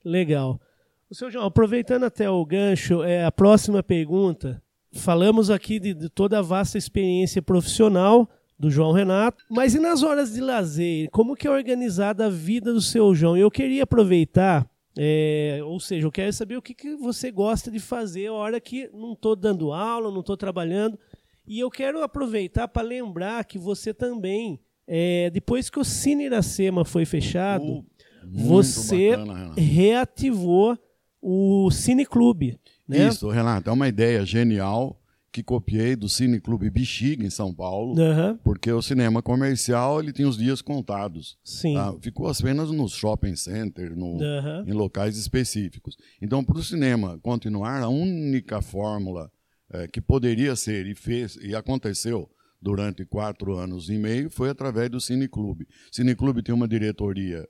Legal. 0.04 0.60
O 1.08 1.14
seu 1.14 1.30
João, 1.30 1.46
aproveitando 1.46 2.04
até 2.04 2.28
o 2.28 2.44
gancho, 2.44 3.02
é 3.02 3.24
a 3.24 3.30
próxima 3.30 3.82
pergunta. 3.82 4.62
Falamos 4.92 5.50
aqui 5.50 5.78
de, 5.78 5.94
de 5.94 6.08
toda 6.08 6.38
a 6.38 6.42
vasta 6.42 6.78
experiência 6.78 7.42
profissional, 7.42 8.28
do 8.58 8.70
João 8.70 8.92
Renato. 8.92 9.44
Mas 9.50 9.74
e 9.74 9.78
nas 9.78 10.02
horas 10.02 10.32
de 10.32 10.40
lazer? 10.40 11.08
Como 11.10 11.36
que 11.36 11.46
é 11.46 11.50
organizada 11.50 12.26
a 12.26 12.30
vida 12.30 12.72
do 12.72 12.80
seu 12.80 13.14
João? 13.14 13.36
Eu 13.36 13.50
queria 13.50 13.82
aproveitar, 13.82 14.66
é, 14.96 15.60
ou 15.64 15.80
seja, 15.80 16.06
eu 16.06 16.12
quero 16.12 16.32
saber 16.32 16.56
o 16.56 16.62
que, 16.62 16.72
que 16.72 16.94
você 16.96 17.30
gosta 17.30 17.70
de 17.70 17.80
fazer 17.80 18.28
a 18.28 18.32
hora 18.32 18.60
que 18.60 18.88
não 18.92 19.12
estou 19.12 19.34
dando 19.34 19.72
aula, 19.72 20.10
não 20.10 20.20
estou 20.20 20.36
trabalhando. 20.36 20.98
E 21.46 21.58
eu 21.58 21.70
quero 21.70 22.02
aproveitar 22.02 22.68
para 22.68 22.86
lembrar 22.86 23.44
que 23.44 23.58
você 23.58 23.92
também, 23.92 24.60
é, 24.86 25.30
depois 25.30 25.68
que 25.68 25.78
o 25.78 25.84
Cine 25.84 26.26
Iracema 26.26 26.84
foi 26.84 27.04
fechado, 27.04 27.84
muito 28.24 28.46
você 28.46 29.16
bacana, 29.16 29.52
reativou 29.56 30.78
o 31.20 31.70
Cine 31.70 32.06
Clube. 32.06 32.58
Né? 32.86 33.08
Isso, 33.08 33.28
Renato, 33.28 33.68
é 33.68 33.72
uma 33.72 33.88
ideia 33.88 34.24
genial 34.24 34.98
que 35.34 35.42
copiei 35.42 35.96
do 35.96 36.08
Cine 36.08 36.40
Clube 36.40 36.70
Bexiga, 36.70 37.26
em 37.26 37.28
São 37.28 37.52
Paulo, 37.52 38.00
Aham, 38.00 38.38
porque 38.44 38.70
o 38.70 38.80
cinema 38.80 39.20
comercial 39.20 39.98
ele 39.98 40.12
tem 40.12 40.24
os 40.24 40.38
dias 40.38 40.62
contados. 40.62 41.36
sim. 41.42 41.74
tá? 41.74 41.92
Ficou 42.00 42.28
apenas 42.28 42.70
no 42.70 42.88
shopping 42.88 43.34
center, 43.34 43.96
no, 43.96 44.22
Aham. 44.22 44.64
em 44.64 44.72
locais 44.72 45.18
específicos. 45.18 45.96
Então, 46.22 46.44
para 46.44 46.56
o 46.56 46.62
cinema 46.62 47.18
continuar, 47.20 47.82
a 47.82 47.88
única 47.88 48.62
fórmula 48.62 49.28
eh, 49.72 49.88
que 49.88 50.00
poderia 50.00 50.54
ser 50.54 50.86
e 50.86 50.94
fez 50.94 51.34
e 51.42 51.52
aconteceu 51.56 52.30
durante 52.62 53.04
quatro 53.04 53.56
anos 53.56 53.88
e 53.88 53.98
meio 53.98 54.30
foi 54.30 54.50
através 54.50 54.88
do 54.88 55.00
Cineclube. 55.00 55.64
O 55.64 55.96
Cineclube 55.96 56.44
tem 56.44 56.54
uma 56.54 56.68
diretoria 56.68 57.44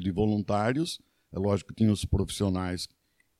de 0.00 0.10
voluntários, 0.10 1.00
é 1.32 1.38
lógico 1.38 1.68
que 1.68 1.76
tinha 1.76 1.92
os 1.92 2.04
profissionais 2.04 2.88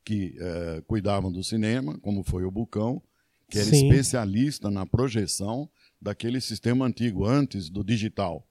que 0.04 0.37
eh, 0.38 0.84
cuidavam 0.87 1.32
do 1.32 1.42
cinema, 1.42 1.98
como 1.98 2.22
foi 2.22 2.44
o 2.44 2.50
Bucão, 2.50 3.02
que 3.50 3.58
era 3.58 3.66
Sim. 3.68 3.88
especialista 3.88 4.70
na 4.70 4.84
projeção 4.87 5.68
daquele 6.00 6.40
sistema 6.40 6.87
antigo, 6.87 7.26
antes 7.26 7.68
do 7.70 7.82
digital. 7.82 8.46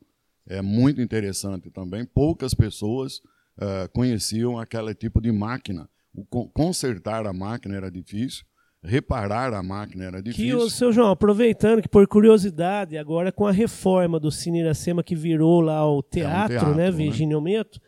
É 0.48 0.62
muito 0.62 1.02
interessante 1.02 1.70
também. 1.70 2.06
Poucas 2.06 2.54
pessoas 2.54 3.22
eh, 3.60 3.88
conheciam 3.94 4.58
aquele 4.58 4.94
tipo 4.96 5.22
de 5.22 5.32
máquina. 5.32 5.90
O 6.14 6.26
con- 6.26 6.48
consertar 6.50 7.26
a 7.28 7.34
máquina 7.34 7.76
era 7.76 7.92
difícil, 7.92 8.44
reparar 8.84 9.54
a 9.54 9.62
máquina 9.62 10.06
era 10.06 10.18
Que 10.22 10.30
difícil. 10.30 10.58
o 10.58 10.70
seu 10.70 10.92
João, 10.94 11.12
aproveitando 11.12 11.82
que 11.82 11.90
por 11.90 12.08
curiosidade, 12.08 12.98
agora 12.98 13.32
com 13.32 13.46
a 13.46 13.52
reforma 13.52 14.20
do 14.20 14.32
Cine 14.32 14.60
Iracema 14.62 15.04
que 15.04 15.16
virou 15.16 15.60
lá 15.62 15.86
o 15.90 16.02
teatro, 16.02 16.56
É 16.56 16.60
teatro, 16.60 16.76
né, 16.76 16.86
né? 16.86 16.92
Virgínio 16.92 17.42
Meto, 17.42 17.80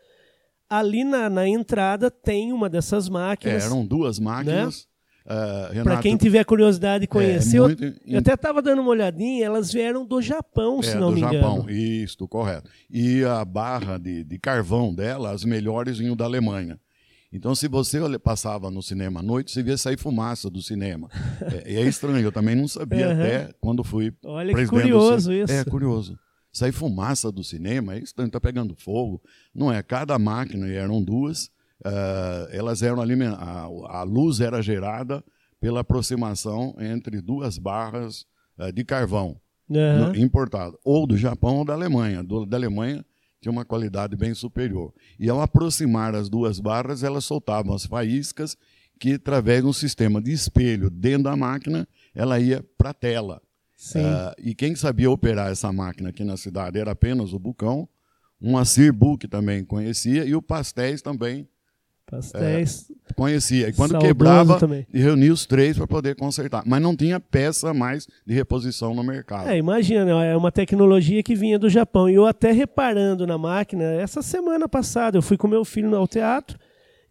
ali 0.69 1.03
na, 1.03 1.29
na 1.29 1.47
entrada 1.47 2.11
tem 2.11 2.51
uma 2.53 2.69
dessas 2.69 3.07
É, 3.07 3.11
máquinas. 3.11 3.63
eram 3.65 3.85
duas 3.85 4.19
máquinas. 4.19 4.87
Eh, 5.25 5.31
Para 5.67 5.73
Renato, 5.73 6.01
quem 6.01 6.17
tiver 6.17 6.43
curiosidade 6.43 7.01
de 7.01 7.07
conhecer, 7.07 7.57
é 7.57 7.59
eu- 7.59 7.63
muito 7.65 7.83
eu 8.05 8.19
até 8.19 8.33
estava 8.33 8.61
dando 8.61 8.81
uma 8.81 8.89
olhadinha, 8.91 9.45
elas 9.45 9.71
vieram 9.71 10.05
do 10.05 10.21
Japão, 10.21 10.81
se 10.81 10.91
É, 10.91 10.99
não 10.99 11.09
do 11.09 11.15
me 11.15 11.19
Japão, 11.21 11.57
engano. 11.59 11.71
isso, 11.71 12.27
correto. 12.27 12.69
E 12.89 13.23
a 13.23 13.43
barra 13.45 13.97
de, 13.97 14.23
de 14.23 14.37
carvão 14.39 14.93
dela, 14.93 15.31
as 15.31 15.43
melhores 15.43 15.97
vinham 15.97 16.15
da 16.15 16.25
Alemanha. 16.25 16.79
Então, 17.31 17.53
se 17.53 17.67
você 17.67 17.99
passava 18.17 18.71
no 18.71 18.81
cinema 18.81 19.19
à 19.19 19.23
noite, 19.23 19.51
você 19.51 19.61
via 19.61 19.77
sair 19.77 19.97
fumaça 19.99 20.49
do 20.49 20.61
cinema. 20.61 21.09
É, 21.63 21.73
e 21.73 21.75
é 21.77 21.81
estranho, 21.83 22.17
eu 22.19 22.31
também 22.31 22.55
não 22.55 22.67
sabia 22.67 23.07
Aham. 23.11 23.21
até 23.23 23.49
quando 23.61 23.83
fui 23.83 24.11
Olha 24.25 24.53
que 24.53 24.63
do 24.63 24.69
curioso 24.69 25.31
isso. 25.31 25.51
É, 25.53 25.63
curioso. 25.63 26.17
Sair 26.51 26.71
fumaça 26.71 27.31
do 27.31 27.43
cinema, 27.43 27.93
é 27.93 27.99
estranho, 27.99 28.31
tá 28.31 28.41
pegando 28.41 28.75
fogo. 28.75 29.21
Não 29.53 29.71
é, 29.71 29.83
cada 29.83 30.17
máquina, 30.17 30.67
e 30.67 30.73
eram 30.75 31.01
duas, 31.03 31.51
ah, 31.83 32.47
elas 32.51 32.81
eram 32.81 33.01
a, 33.01 33.99
a 33.99 34.03
luz 34.03 34.39
era 34.39 34.61
gerada 34.61 35.23
pela 35.59 35.81
aproximação 35.81 36.75
entre 36.79 37.21
duas 37.21 37.57
barras 37.57 38.25
ah, 38.57 38.71
de 38.71 38.83
carvão 38.83 39.39
Aham. 39.69 40.09
no- 40.09 40.15
importado, 40.15 40.77
ou 40.83 41.05
do 41.05 41.17
Japão 41.17 41.57
ou 41.57 41.65
da 41.65 41.73
Alemanha. 41.73 42.23
Do, 42.23 42.45
da 42.45 42.57
Alemanha 42.57 43.05
tinha 43.41 43.51
uma 43.51 43.63
qualidade 43.63 44.15
bem 44.17 44.33
superior. 44.33 44.93
E 45.19 45.29
ao 45.29 45.41
aproximar 45.41 46.13
as 46.15 46.27
duas 46.29 46.59
barras, 46.59 47.03
elas 47.03 47.23
soltavam 47.25 47.73
as 47.73 47.85
faíscas 47.85 48.57
que, 48.99 49.13
através 49.13 49.61
de 49.61 49.67
um 49.67 49.73
sistema 49.73 50.21
de 50.21 50.31
espelho 50.31 50.89
dentro 50.89 51.23
da 51.23 51.35
máquina, 51.35 51.87
ela 52.13 52.37
ia 52.39 52.65
para 52.77 52.89
a 52.89 52.93
tela. 52.93 53.41
Ah, 54.05 54.35
e 54.37 54.53
quem 54.53 54.75
sabia 54.75 55.09
operar 55.09 55.49
essa 55.51 55.71
máquina 55.71 56.09
aqui 56.09 56.25
na 56.25 56.35
cidade 56.35 56.77
era 56.77 56.91
apenas 56.91 57.31
o 57.31 57.39
Bucão, 57.39 57.87
um 58.41 58.57
Assir 58.57 58.91
Buc 58.91 59.25
também 59.29 59.63
conhecia, 59.63 60.25
e 60.25 60.35
o 60.35 60.41
Pastéis 60.41 61.01
também 61.01 61.47
Pastéis. 62.09 62.91
conhecia. 63.15 63.69
E 63.69 63.73
quando 63.73 63.97
quebrava, 63.99 64.59
também. 64.59 64.85
reunia 64.91 65.31
os 65.31 65.45
três 65.45 65.77
para 65.77 65.87
poder 65.87 66.15
consertar. 66.15 66.63
Mas 66.65 66.81
não 66.81 66.95
tinha 66.95 67.19
peça 67.19 67.73
mais 67.73 68.07
de 68.25 68.33
reposição 68.33 68.93
no 68.93 69.03
mercado. 69.03 69.49
É, 69.49 69.57
imagina, 69.57 70.05
né? 70.05 70.31
é 70.31 70.37
uma 70.37 70.51
tecnologia 70.51 71.21
que 71.21 71.35
vinha 71.35 71.59
do 71.59 71.69
Japão. 71.69 72.09
E 72.09 72.15
eu 72.15 72.25
até 72.25 72.51
reparando 72.51 73.27
na 73.27 73.37
máquina, 73.37 73.83
essa 73.83 74.21
semana 74.21 74.67
passada, 74.67 75.17
eu 75.17 75.21
fui 75.21 75.37
com 75.37 75.47
meu 75.47 75.63
filho 75.63 75.95
ao 75.95 76.07
teatro 76.07 76.57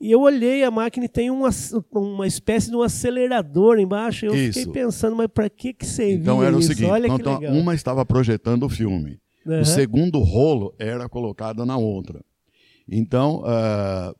e 0.00 0.10
eu 0.12 0.20
olhei 0.20 0.62
a 0.62 0.70
máquina 0.70 1.06
e 1.06 1.08
tem 1.08 1.30
uma, 1.30 1.50
uma 1.92 2.26
espécie 2.26 2.70
de 2.70 2.76
um 2.76 2.82
acelerador 2.82 3.78
embaixo. 3.78 4.26
Eu 4.26 4.34
Isso. 4.34 4.60
fiquei 4.60 4.72
pensando, 4.72 5.16
mas 5.16 5.26
para 5.26 5.50
que 5.50 5.72
que 5.72 5.84
servia 5.86 6.16
Então 6.18 6.42
era 6.42 6.54
o 6.56 6.60
isso? 6.60 6.68
seguinte, 6.68 6.90
Olha 6.90 7.08
que 7.08 7.14
então, 7.20 7.38
legal. 7.38 7.54
uma 7.54 7.74
estava 7.74 8.04
projetando 8.06 8.62
o 8.64 8.68
filme, 8.68 9.18
Aham. 9.46 9.60
o 9.60 9.64
segundo 9.64 10.18
rolo 10.20 10.72
era 10.78 11.08
colocado 11.08 11.66
na 11.66 11.76
outra. 11.76 12.20
Então, 12.88 13.42
ah, 13.44 14.14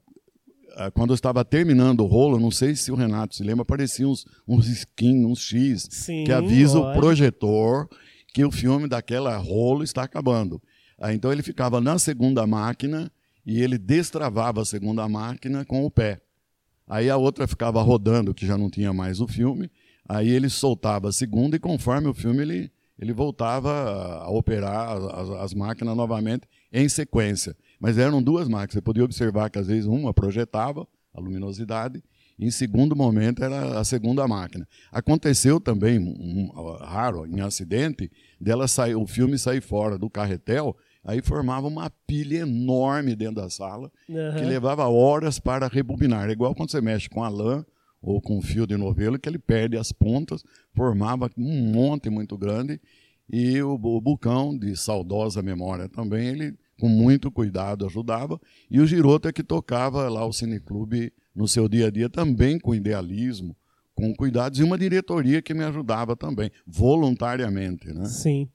quando 0.94 1.10
eu 1.10 1.14
estava 1.14 1.44
terminando 1.44 2.00
o 2.00 2.06
rolo, 2.06 2.38
não 2.38 2.50
sei 2.50 2.76
se 2.76 2.92
o 2.92 2.94
Renato 2.94 3.34
se 3.34 3.42
lembra, 3.42 3.62
apareciam 3.62 4.10
uns, 4.10 4.26
uns 4.46 4.68
skin, 4.68 5.24
uns 5.24 5.40
X, 5.40 5.88
Sim, 5.90 6.24
que 6.24 6.32
avisa 6.32 6.78
o 6.78 6.92
projetor 6.92 7.88
que 8.32 8.44
o 8.44 8.50
filme 8.50 8.86
daquela 8.86 9.36
rolo 9.36 9.82
está 9.82 10.02
acabando. 10.02 10.62
Ah, 10.98 11.12
então 11.12 11.32
ele 11.32 11.42
ficava 11.42 11.80
na 11.80 11.98
segunda 11.98 12.46
máquina 12.46 13.10
e 13.44 13.60
ele 13.60 13.78
destravava 13.78 14.62
a 14.62 14.64
segunda 14.64 15.08
máquina 15.08 15.64
com 15.64 15.84
o 15.84 15.90
pé. 15.90 16.20
Aí 16.86 17.10
a 17.10 17.16
outra 17.16 17.46
ficava 17.46 17.82
rodando, 17.82 18.34
que 18.34 18.46
já 18.46 18.56
não 18.56 18.70
tinha 18.70 18.92
mais 18.92 19.20
o 19.20 19.26
filme. 19.26 19.70
Aí 20.08 20.28
ele 20.28 20.48
soltava 20.48 21.08
a 21.08 21.12
segunda 21.12 21.56
e 21.56 21.58
conforme 21.58 22.08
o 22.08 22.14
filme 22.14 22.40
ele, 22.40 22.72
ele 22.98 23.12
voltava 23.12 23.70
a 24.22 24.30
operar 24.30 24.96
as, 24.96 25.30
as 25.30 25.54
máquinas 25.54 25.96
novamente 25.96 26.48
em 26.72 26.88
sequência. 26.88 27.56
Mas 27.80 27.96
eram 27.96 28.22
duas 28.22 28.48
máquinas. 28.48 28.74
Você 28.74 28.80
podia 28.80 29.04
observar 29.04 29.50
que 29.50 29.58
às 29.58 29.68
vezes 29.68 29.87
uma 29.87 30.12
projetava 30.12 30.87
a 31.14 31.20
luminosidade 31.20 32.02
e 32.38 32.46
em 32.46 32.50
segundo 32.50 32.94
momento 32.94 33.42
era 33.42 33.78
a 33.78 33.84
segunda 33.84 34.26
máquina. 34.26 34.66
Aconteceu 34.92 35.61
também, 35.61 35.98
um, 35.98 36.50
um, 36.54 36.76
raro, 36.80 37.26
em 37.26 37.40
acidente, 37.40 38.11
dela 38.40 38.68
sair, 38.68 38.94
o 38.94 39.06
filme 39.06 39.37
sair 39.38 39.61
fora 39.61 39.98
do 39.98 40.08
carretel, 40.08 40.76
aí 41.04 41.20
formava 41.20 41.66
uma 41.66 41.90
pilha 42.06 42.38
enorme 42.38 43.16
dentro 43.16 43.37
da 43.37 43.50
sala 43.50 43.90
que 44.06 44.12
Aham. 44.12 44.48
levava 44.48 44.87
horas 44.87 45.40
para 45.40 45.66
rebobinar. 45.66 46.28
É 46.28 46.32
igual 46.32 46.54
quando 46.54 46.70
você 46.70 46.80
mexe 46.80 47.08
com 47.08 47.24
a 47.24 47.28
lã 47.28 47.64
ou 48.00 48.20
com 48.20 48.40
fio 48.40 48.66
de 48.66 48.76
novelo, 48.76 49.18
que 49.18 49.28
ele 49.28 49.38
perde 49.38 49.76
as 49.76 49.92
pontas, 49.92 50.42
formava 50.72 51.30
um 51.37 51.72
monte 51.72 52.08
muito 52.08 52.37
grande. 52.37 52.80
E 53.30 53.61
o, 53.61 53.74
o 53.74 54.00
Bucão, 54.00 54.56
de 54.56 54.74
saudosa 54.76 55.42
memória 55.42 55.88
também, 55.88 56.28
ele 56.28 56.56
com 56.80 56.88
muito 56.88 57.30
cuidado 57.30 57.84
ajudava. 57.87 58.40
E 58.70 58.80
o 58.80 58.87
Giroto 58.87 59.28
é 59.28 59.32
que 59.32 59.42
tocava 59.42 60.08
lá 60.08 60.24
o 60.24 60.32
Cineclube 60.32 61.12
no 61.34 61.46
seu 61.46 61.68
dia 61.68 61.88
a 61.88 61.90
dia, 61.90 62.08
também 62.08 62.58
com 62.58 62.74
idealismo, 62.74 63.56
com 63.94 64.14
cuidados, 64.14 64.61
e 64.61 64.62
uma 64.62 64.78
diretoria 64.78 65.42
que 65.42 65.52
me 65.52 65.64
ajudava 65.64 66.16
também, 66.16 66.50
voluntariamente. 66.66 67.88
Né? 67.92 68.06
Sim. 68.06 68.48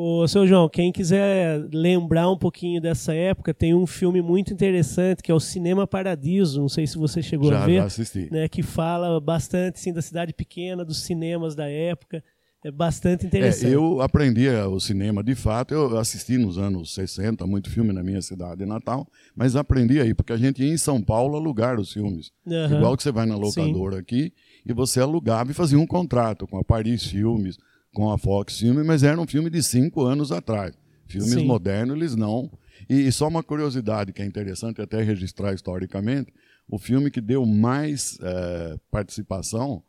Ô, 0.00 0.28
seu 0.28 0.46
João, 0.46 0.68
quem 0.68 0.92
quiser 0.92 1.60
lembrar 1.72 2.30
um 2.30 2.38
pouquinho 2.38 2.80
dessa 2.80 3.12
época, 3.12 3.52
tem 3.52 3.74
um 3.74 3.84
filme 3.84 4.22
muito 4.22 4.52
interessante 4.52 5.20
que 5.24 5.32
é 5.32 5.34
o 5.34 5.40
Cinema 5.40 5.88
Paradiso. 5.88 6.60
Não 6.60 6.68
sei 6.68 6.86
se 6.86 6.96
você 6.96 7.20
chegou 7.20 7.50
a 7.50 7.54
Já, 7.54 7.66
ver. 7.66 7.74
já 7.78 7.84
assisti. 7.86 8.28
né, 8.30 8.48
que 8.48 8.62
fala 8.62 9.20
bastante 9.20 9.80
sim, 9.80 9.92
da 9.92 10.00
cidade 10.00 10.32
pequena, 10.32 10.84
dos 10.84 11.02
cinemas 11.02 11.56
da 11.56 11.68
época. 11.68 12.22
É 12.64 12.70
bastante 12.70 13.24
É, 13.24 13.26
interessante. 13.26 13.72
eu 13.72 14.00
aprendi 14.00 14.48
o 14.48 14.78
cinema 14.78 15.20
de 15.22 15.34
fato, 15.34 15.74
eu 15.74 15.98
assisti 15.98 16.38
nos 16.38 16.58
anos 16.58 16.94
60, 16.94 17.44
muito 17.44 17.68
filme 17.68 17.92
na 17.92 18.02
minha 18.02 18.22
cidade 18.22 18.64
natal, 18.64 19.04
mas 19.34 19.56
aprendi 19.56 20.00
aí, 20.00 20.14
porque 20.14 20.32
a 20.32 20.36
gente 20.36 20.62
ia 20.62 20.72
em 20.72 20.76
São 20.78 21.02
Paulo 21.02 21.36
alugar 21.36 21.80
os 21.80 21.92
filmes. 21.92 22.30
Aham. 22.46 22.76
Igual 22.76 22.96
que 22.96 23.02
você 23.02 23.10
vai 23.10 23.26
na 23.26 23.36
locadora 23.36 23.98
aqui, 23.98 24.32
e 24.64 24.72
você 24.72 25.00
alugava 25.00 25.50
e 25.50 25.54
fazia 25.54 25.78
um 25.78 25.86
contrato 25.86 26.46
com 26.46 26.56
a 26.56 26.62
Paris 26.62 27.04
Filmes, 27.04 27.58
com 27.94 28.10
a 28.10 28.18
Fox 28.18 28.58
Filmes, 28.58 28.84
mas 28.86 29.02
era 29.02 29.20
um 29.20 29.26
filme 29.26 29.50
de 29.50 29.62
cinco 29.62 30.02
anos 30.04 30.30
atrás. 30.32 30.72
Filmes 31.06 31.30
Sim. 31.32 31.46
modernos, 31.46 31.96
eles 31.96 32.14
não. 32.16 32.50
E, 32.88 33.06
e 33.06 33.12
só 33.12 33.26
uma 33.28 33.42
curiosidade 33.42 34.12
que 34.12 34.22
é 34.22 34.24
interessante 34.26 34.80
até 34.80 35.02
registrar 35.02 35.52
historicamente, 35.54 36.32
o 36.68 36.78
filme 36.78 37.10
que 37.10 37.20
deu 37.20 37.46
mais 37.46 38.18
eh, 38.20 38.76
participação 38.90 39.82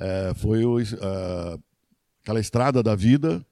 eh, 0.00 0.32
foi 0.36 0.64
o, 0.64 0.80
eh, 0.80 1.58
aquela 2.22 2.40
Estrada 2.40 2.82
da 2.82 2.94
Vida, 2.94 3.44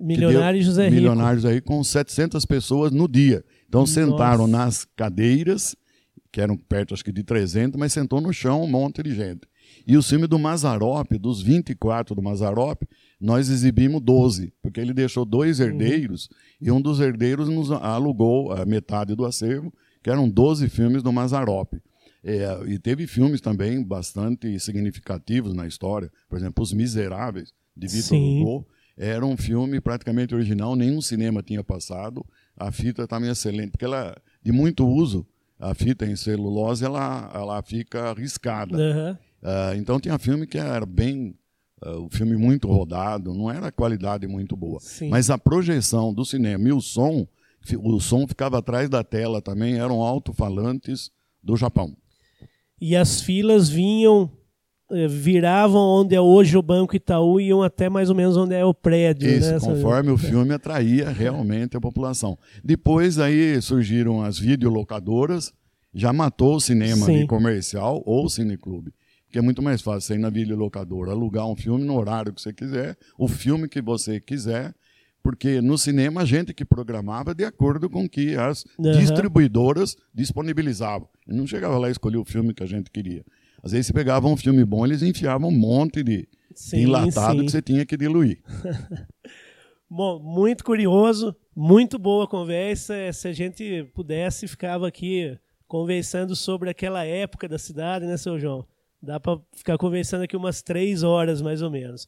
Milionário 0.00 0.58
deu- 0.60 0.66
José 0.66 0.84
Rico. 0.84 0.94
Milionários 0.94 1.44
aí 1.44 1.60
com 1.60 1.82
700 1.84 2.46
pessoas 2.46 2.92
no 2.92 3.06
dia. 3.06 3.44
Então 3.68 3.82
Nossa. 3.82 3.92
sentaram 3.94 4.46
nas 4.46 4.84
cadeiras, 4.96 5.76
que 6.30 6.40
eram 6.40 6.56
perto 6.56 6.94
acho 6.94 7.04
que 7.04 7.12
de 7.12 7.22
300, 7.22 7.78
mas 7.78 7.92
sentou 7.92 8.20
no 8.20 8.32
chão 8.32 8.62
um 8.62 8.66
monte 8.70 9.02
de 9.02 9.14
gente. 9.14 9.42
E 9.86 9.96
o 9.96 10.02
filme 10.02 10.26
do 10.26 10.38
Mazarop, 10.38 11.10
dos 11.18 11.42
24 11.42 12.14
do 12.14 12.22
Mazarop, 12.22 12.82
nós 13.22 13.48
exibimos 13.48 14.00
12, 14.02 14.52
porque 14.60 14.80
ele 14.80 14.92
deixou 14.92 15.24
dois 15.24 15.60
Uhum. 15.60 15.66
herdeiros 15.66 16.28
e 16.60 16.70
um 16.70 16.80
dos 16.80 16.98
herdeiros 17.00 17.48
nos 17.48 17.70
alugou 17.70 18.52
a 18.52 18.64
metade 18.66 19.14
do 19.14 19.24
acervo, 19.24 19.72
que 20.02 20.10
eram 20.10 20.28
12 20.28 20.68
filmes 20.68 21.02
do 21.02 21.12
Mazarop. 21.12 21.74
É, 22.24 22.60
e 22.66 22.78
teve 22.78 23.06
filmes 23.06 23.40
também 23.40 23.82
bastante 23.82 24.58
significativos 24.60 25.54
na 25.54 25.66
história, 25.66 26.10
por 26.28 26.38
exemplo, 26.38 26.62
Os 26.62 26.72
Miseráveis, 26.72 27.52
de 27.76 27.86
Vitor. 27.88 28.18
Hugo. 28.18 28.66
Era 28.96 29.24
um 29.24 29.36
filme 29.36 29.80
praticamente 29.80 30.34
original, 30.34 30.76
nenhum 30.76 31.00
cinema 31.00 31.42
tinha 31.42 31.64
passado. 31.64 32.24
A 32.56 32.70
fita 32.70 33.04
estava 33.04 33.26
excelente, 33.26 33.70
porque 33.70 33.84
ela 33.84 34.14
de 34.42 34.52
muito 34.52 34.86
uso. 34.86 35.26
A 35.58 35.74
fita 35.74 36.04
em 36.04 36.14
celulose 36.14 36.84
ela, 36.84 37.30
ela 37.34 37.62
fica 37.62 38.10
arriscada. 38.10 38.76
Aham. 38.76 39.18
Ah, 39.42 39.72
então 39.76 39.98
tinha 39.98 40.18
filme 40.18 40.46
que 40.46 40.58
era 40.58 40.84
bem. 40.86 41.34
Ah, 41.84 41.98
o 41.98 42.08
filme 42.08 42.36
muito 42.36 42.68
rodado, 42.68 43.34
não 43.34 43.50
era 43.50 43.72
qualidade 43.72 44.26
muito 44.26 44.56
boa. 44.56 44.78
Sim. 44.80 45.08
Mas 45.08 45.30
a 45.30 45.36
projeção 45.36 46.14
do 46.14 46.24
cinema 46.24 46.68
e 46.68 46.72
o 46.72 46.80
som, 46.80 47.26
o 47.78 48.00
som 48.00 48.26
ficava 48.26 48.58
atrás 48.58 48.88
da 48.88 49.02
tela 49.02 49.42
também, 49.42 49.78
eram 49.78 50.00
alto-falantes 50.00 51.10
do 51.42 51.56
Japão. 51.56 51.96
E 52.80 52.96
as 52.96 53.20
filas 53.20 53.68
vinham, 53.68 54.30
eh, 54.90 55.08
viravam 55.08 55.80
onde 55.80 56.14
é 56.14 56.20
hoje 56.20 56.56
o 56.56 56.62
Banco 56.62 56.94
Itaú 56.94 57.40
e 57.40 57.48
iam 57.48 57.62
até 57.62 57.88
mais 57.88 58.10
ou 58.10 58.14
menos 58.14 58.36
onde 58.36 58.54
é 58.54 58.64
o 58.64 58.74
prédio. 58.74 59.28
Isso, 59.28 59.52
né? 59.52 59.60
conforme 59.60 60.10
o 60.10 60.18
filme 60.18 60.54
atraía 60.54 61.10
realmente 61.10 61.76
a 61.76 61.80
população. 61.80 62.38
Depois 62.62 63.18
aí 63.18 63.60
surgiram 63.60 64.22
as 64.22 64.38
videolocadoras, 64.38 65.52
já 65.92 66.12
matou 66.12 66.56
o 66.56 66.60
cinema 66.60 67.06
comercial 67.26 68.02
ou 68.06 68.28
cineclube. 68.28 68.92
Que 69.32 69.38
é 69.38 69.42
muito 69.42 69.62
mais 69.62 69.80
fácil 69.80 70.02
você 70.02 70.14
ir 70.14 70.18
na 70.18 70.28
videolocadora, 70.28 71.10
alugar 71.10 71.48
um 71.48 71.56
filme 71.56 71.82
no 71.84 71.96
horário 71.98 72.34
que 72.34 72.42
você 72.42 72.52
quiser, 72.52 72.98
o 73.16 73.26
filme 73.26 73.66
que 73.66 73.80
você 73.80 74.20
quiser, 74.20 74.74
porque 75.22 75.62
no 75.62 75.78
cinema 75.78 76.20
a 76.20 76.24
gente 76.26 76.52
que 76.52 76.66
programava 76.66 77.34
de 77.34 77.42
acordo 77.42 77.88
com 77.88 78.04
o 78.04 78.08
que 78.08 78.36
as 78.36 78.66
Aham. 78.78 78.92
distribuidoras 78.92 79.96
disponibilizavam. 80.12 81.08
E 81.26 81.32
não 81.32 81.46
chegava 81.46 81.78
lá 81.78 81.88
e 81.88 81.92
escolhia 81.92 82.20
o 82.20 82.24
filme 82.26 82.52
que 82.52 82.62
a 82.62 82.66
gente 82.66 82.90
queria. 82.90 83.24
Às 83.62 83.72
vezes, 83.72 83.86
se 83.86 83.92
pegava 83.94 84.28
um 84.28 84.36
filme 84.36 84.64
bom, 84.66 84.84
eles 84.84 85.02
enfiavam 85.02 85.48
um 85.48 85.56
monte 85.56 86.02
de, 86.02 86.18
de 86.18 86.28
Sim, 86.54 86.82
enlatado 86.82 87.38
sim. 87.38 87.46
que 87.46 87.52
você 87.52 87.62
tinha 87.62 87.86
que 87.86 87.96
diluir. 87.96 88.42
Bom, 89.88 90.18
muito 90.18 90.64
curioso, 90.64 91.36
muito 91.54 91.98
boa 91.98 92.26
conversa. 92.26 92.94
Se 93.12 93.28
a 93.28 93.32
gente 93.32 93.84
pudesse, 93.94 94.48
ficava 94.48 94.88
aqui 94.88 95.38
conversando 95.68 96.34
sobre 96.34 96.70
aquela 96.70 97.04
época 97.04 97.46
da 97.46 97.58
cidade, 97.58 98.06
né, 98.06 98.16
seu 98.16 98.38
João? 98.38 98.66
Dá 99.02 99.18
para 99.18 99.40
ficar 99.52 99.76
conversando 99.76 100.22
aqui 100.22 100.36
umas 100.36 100.62
três 100.62 101.02
horas, 101.02 101.42
mais 101.42 101.60
ou 101.60 101.70
menos. 101.70 102.06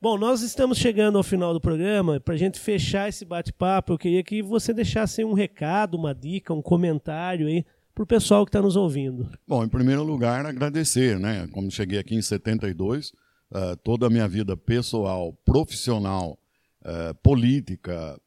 Bom, 0.00 0.16
nós 0.16 0.42
estamos 0.42 0.78
chegando 0.78 1.18
ao 1.18 1.24
final 1.24 1.52
do 1.52 1.60
programa. 1.60 2.20
Para 2.20 2.34
a 2.34 2.38
gente 2.38 2.60
fechar 2.60 3.08
esse 3.08 3.24
bate-papo, 3.24 3.92
eu 3.92 3.98
queria 3.98 4.22
que 4.22 4.40
você 4.40 4.72
deixasse 4.72 5.24
um 5.24 5.32
recado, 5.32 5.96
uma 5.96 6.14
dica, 6.14 6.54
um 6.54 6.62
comentário 6.62 7.48
aí 7.48 7.66
para 7.92 8.04
o 8.04 8.06
pessoal 8.06 8.46
que 8.46 8.50
está 8.50 8.62
nos 8.62 8.76
ouvindo. 8.76 9.28
Bom, 9.46 9.64
em 9.64 9.68
primeiro 9.68 10.04
lugar, 10.04 10.46
agradecer, 10.46 11.18
né? 11.18 11.48
Como 11.50 11.68
cheguei 11.68 11.98
aqui 11.98 12.14
em 12.14 12.22
72, 12.22 13.12
ah, 13.52 13.76
toda 13.82 14.06
a 14.06 14.10
minha 14.10 14.28
vida 14.28 14.56
pessoal, 14.56 15.32
profissional, 15.44 16.38
ah, 16.84 17.12
política, 17.22 18.18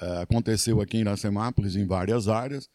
ah, 0.00 0.20
aconteceu 0.22 0.80
aqui 0.80 0.98
em 0.98 1.00
Iracemápolis 1.00 1.74
em 1.74 1.86
várias 1.86 2.28
áreas. 2.28 2.70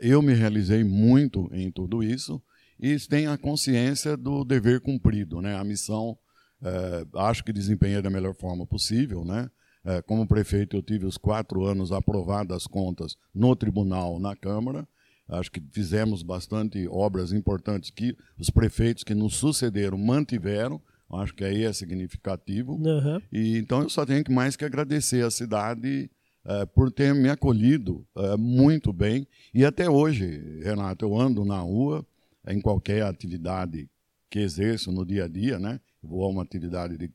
Eu 0.00 0.22
me 0.22 0.32
realizei 0.32 0.82
muito 0.82 1.50
em 1.52 1.70
tudo 1.70 2.02
isso 2.02 2.42
e 2.78 2.96
tenho 2.98 3.30
a 3.30 3.38
consciência 3.38 4.16
do 4.16 4.44
dever 4.44 4.80
cumprido, 4.80 5.40
né? 5.40 5.56
A 5.56 5.64
missão, 5.64 6.16
eh, 6.62 7.06
acho 7.14 7.44
que 7.44 7.52
desempenhei 7.52 8.02
da 8.02 8.10
melhor 8.10 8.34
forma 8.34 8.66
possível, 8.66 9.24
né? 9.24 9.50
Eh, 9.84 10.02
como 10.02 10.26
prefeito, 10.26 10.76
eu 10.76 10.82
tive 10.82 11.06
os 11.06 11.16
quatro 11.16 11.64
anos 11.64 11.92
aprovadas 11.92 12.56
as 12.56 12.66
contas 12.66 13.16
no 13.34 13.54
tribunal, 13.54 14.18
na 14.18 14.34
Câmara. 14.34 14.86
Acho 15.28 15.50
que 15.50 15.60
fizemos 15.72 16.22
bastante 16.22 16.86
obras 16.88 17.32
importantes 17.32 17.90
que 17.90 18.16
os 18.38 18.50
prefeitos 18.50 19.02
que 19.02 19.14
nos 19.14 19.36
sucederam 19.36 19.98
mantiveram. 19.98 20.80
Acho 21.10 21.34
que 21.34 21.44
aí 21.44 21.64
é 21.64 21.72
significativo. 21.72 22.80
Aham. 22.86 23.22
E 23.32 23.56
então 23.58 23.82
eu 23.82 23.88
só 23.88 24.04
tenho 24.04 24.24
que 24.24 24.32
mais 24.32 24.56
que 24.56 24.64
agradecer 24.64 25.24
a 25.24 25.30
cidade 25.30 26.10
eh, 26.44 26.66
por 26.66 26.92
ter 26.92 27.12
me 27.14 27.28
acolhido 27.28 28.06
eh, 28.16 28.36
muito 28.36 28.92
bem. 28.92 29.26
E 29.52 29.64
até 29.64 29.90
hoje, 29.90 30.60
Renato, 30.62 31.04
eu 31.04 31.18
ando 31.18 31.44
na 31.44 31.58
rua, 31.58 32.06
em 32.46 32.60
qualquer 32.60 33.02
atividade 33.02 33.88
que 34.30 34.38
exerço 34.38 34.92
no 34.92 35.04
dia 35.04 35.24
a 35.24 35.28
dia, 35.28 35.58
né? 35.58 35.80
Vou 36.02 36.24
a 36.24 36.28
uma 36.28 36.42
atividade 36.42 36.96
de, 36.96 37.10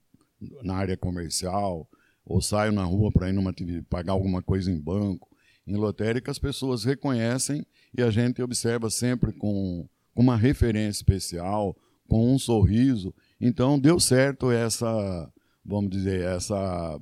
na 0.64 0.76
área 0.76 0.98
comercial, 0.98 1.88
ou 2.26 2.42
saio 2.42 2.72
na 2.72 2.84
rua 2.84 3.12
para 3.12 3.30
ir 3.30 3.34
numa 3.34 3.50
atividade, 3.50 3.86
pagar 3.90 4.14
alguma 4.14 4.42
coisa 4.42 4.72
em 4.72 4.80
banco, 4.80 5.30
em 5.66 5.76
lotérica, 5.76 6.32
as 6.32 6.40
pessoas 6.40 6.84
reconhecem 6.84 7.66
e 7.96 8.02
a 8.02 8.10
gente 8.10 8.42
observa 8.42 8.90
sempre 8.90 9.32
com, 9.32 9.88
com 10.14 10.22
uma 10.22 10.36
referência 10.36 11.00
especial, 11.00 11.76
com 12.08 12.34
um 12.34 12.40
sorriso. 12.40 13.14
Então 13.40 13.80
deu 13.80 14.00
certo 14.00 14.52
essa, 14.52 15.32
vamos 15.64 15.92
dizer, 15.92 16.22
essa 16.22 17.00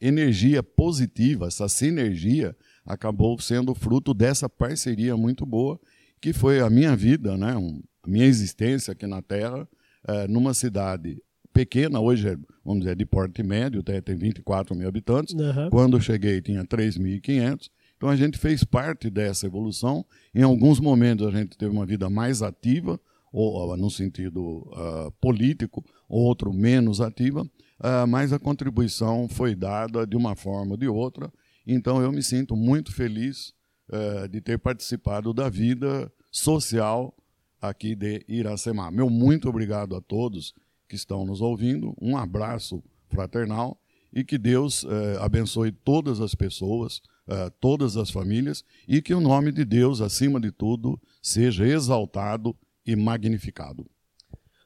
energia 0.00 0.62
positiva, 0.62 1.48
essa 1.48 1.68
sinergia 1.68 2.56
acabou 2.86 3.38
sendo 3.40 3.74
fruto 3.74 4.14
dessa 4.14 4.48
parceria 4.48 5.16
muito 5.16 5.44
boa 5.44 5.78
que 6.20 6.32
foi 6.32 6.60
a 6.60 6.68
minha 6.70 6.94
vida, 6.96 7.36
né, 7.36 7.56
um, 7.56 7.82
a 8.02 8.08
minha 8.08 8.26
existência 8.26 8.92
aqui 8.92 9.06
na 9.06 9.22
Terra, 9.22 9.68
eh, 10.06 10.28
numa 10.28 10.54
cidade 10.54 11.22
pequena, 11.52 12.00
hoje 12.00 12.28
é, 12.28 12.36
vamos 12.64 12.84
dizer, 12.84 12.94
de 12.94 13.04
porte 13.04 13.42
médio, 13.42 13.82
tem, 13.82 14.00
tem 14.00 14.16
24 14.16 14.76
mil 14.76 14.88
habitantes. 14.88 15.34
Aham. 15.34 15.68
Quando 15.70 15.96
eu 15.96 16.00
cheguei 16.00 16.40
tinha 16.40 16.64
3.500. 16.64 17.68
Então 17.96 18.08
a 18.08 18.14
gente 18.14 18.38
fez 18.38 18.62
parte 18.62 19.10
dessa 19.10 19.46
evolução. 19.46 20.06
Em 20.32 20.42
alguns 20.42 20.78
momentos 20.78 21.26
a 21.26 21.30
gente 21.30 21.58
teve 21.58 21.72
uma 21.72 21.84
vida 21.84 22.08
mais 22.08 22.42
ativa, 22.42 23.00
ou 23.32 23.76
no 23.76 23.90
sentido 23.90 24.70
ah, 24.72 25.10
político, 25.20 25.84
outro 26.08 26.52
menos 26.52 27.00
ativa, 27.00 27.44
ah, 27.80 28.06
mas 28.06 28.32
a 28.32 28.38
contribuição 28.38 29.28
foi 29.28 29.54
dada 29.54 30.06
de 30.06 30.16
uma 30.16 30.36
forma 30.36 30.72
ou 30.72 30.76
de 30.76 30.86
outra. 30.86 31.30
Então 31.66 32.00
eu 32.00 32.12
me 32.12 32.22
sinto 32.22 32.54
muito 32.54 32.92
feliz 32.94 33.52
eh, 33.90 34.28
de 34.28 34.40
ter 34.40 34.58
participado 34.58 35.32
da 35.32 35.48
vida 35.48 36.12
social 36.30 37.14
aqui 37.60 37.94
de 37.94 38.24
Iracema. 38.28 38.90
Meu 38.90 39.10
muito 39.10 39.48
obrigado 39.48 39.96
a 39.96 40.00
todos 40.00 40.54
que 40.88 40.96
estão 40.96 41.24
nos 41.24 41.40
ouvindo. 41.40 41.94
Um 42.00 42.16
abraço 42.16 42.82
fraternal 43.08 43.78
e 44.12 44.24
que 44.24 44.38
Deus 44.38 44.84
eh, 44.84 45.18
abençoe 45.20 45.72
todas 45.72 46.20
as 46.20 46.34
pessoas, 46.34 47.00
eh, 47.28 47.50
todas 47.60 47.96
as 47.96 48.10
famílias 48.10 48.64
e 48.86 49.02
que 49.02 49.14
o 49.14 49.20
nome 49.20 49.52
de 49.52 49.64
Deus, 49.64 50.00
acima 50.00 50.40
de 50.40 50.50
tudo, 50.50 51.00
seja 51.22 51.66
exaltado 51.66 52.56
e 52.86 52.96
magnificado. 52.96 53.88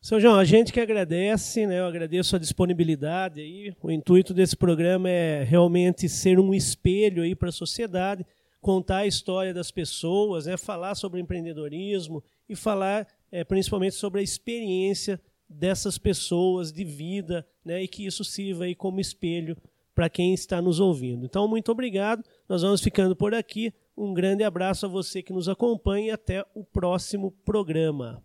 Seu 0.01 0.21
João, 0.21 0.37
a 0.37 0.45
gente 0.45 0.73
que 0.73 0.81
agradece, 0.81 1.65
né? 1.65 1.79
Eu 1.79 1.87
agradeço 1.87 2.35
a 2.35 2.39
disponibilidade 2.39 3.41
aí. 3.41 3.73
O 3.81 3.89
intuito 3.89 4.35
desse 4.35 4.57
programa 4.57 5.09
é 5.09 5.45
realmente 5.45 6.09
ser 6.09 6.41
um 6.41 6.53
espelho 6.53 7.23
aí 7.23 7.37
para 7.37 7.51
a 7.51 7.53
sociedade, 7.53 8.27
contar 8.63 8.99
a 8.99 9.07
história 9.07 9.53
das 9.53 9.71
pessoas, 9.71 10.47
né? 10.47 10.57
Falar 10.57 10.95
sobre 10.95 11.21
empreendedorismo 11.21 12.23
e 12.49 12.57
falar 12.57 13.07
eh, 13.31 13.45
principalmente 13.45 13.97
sobre 13.97 14.21
a 14.21 14.23
experiência 14.23 15.21
dessas 15.47 15.99
pessoas 15.99 16.73
de 16.73 16.85
vida, 16.85 17.47
né? 17.63 17.83
E 17.83 17.89
que 17.89 18.07
isso 18.07 18.25
sirva 18.25 18.65
aí 18.65 18.75
como 18.75 19.01
espelho 19.01 19.57
para 19.95 20.09
quem 20.09 20.33
está 20.33 20.63
nos 20.63 20.81
ouvindo. 20.81 21.27
Então, 21.27 21.47
muito 21.47 21.71
obrigado. 21.71 22.25
Nós 22.49 22.63
vamos 22.63 22.81
ficando 22.81 23.15
por 23.15 23.35
aqui. 23.35 23.75
Um 23.95 24.15
grande 24.15 24.45
abraço 24.45 24.87
a 24.87 24.89
você 24.89 25.23
que 25.23 25.33
nos 25.33 25.49
acompanha 25.49 26.07
e 26.07 26.11
até 26.11 26.47
o 26.55 26.65
próximo 26.65 27.33
programa. 27.45 28.25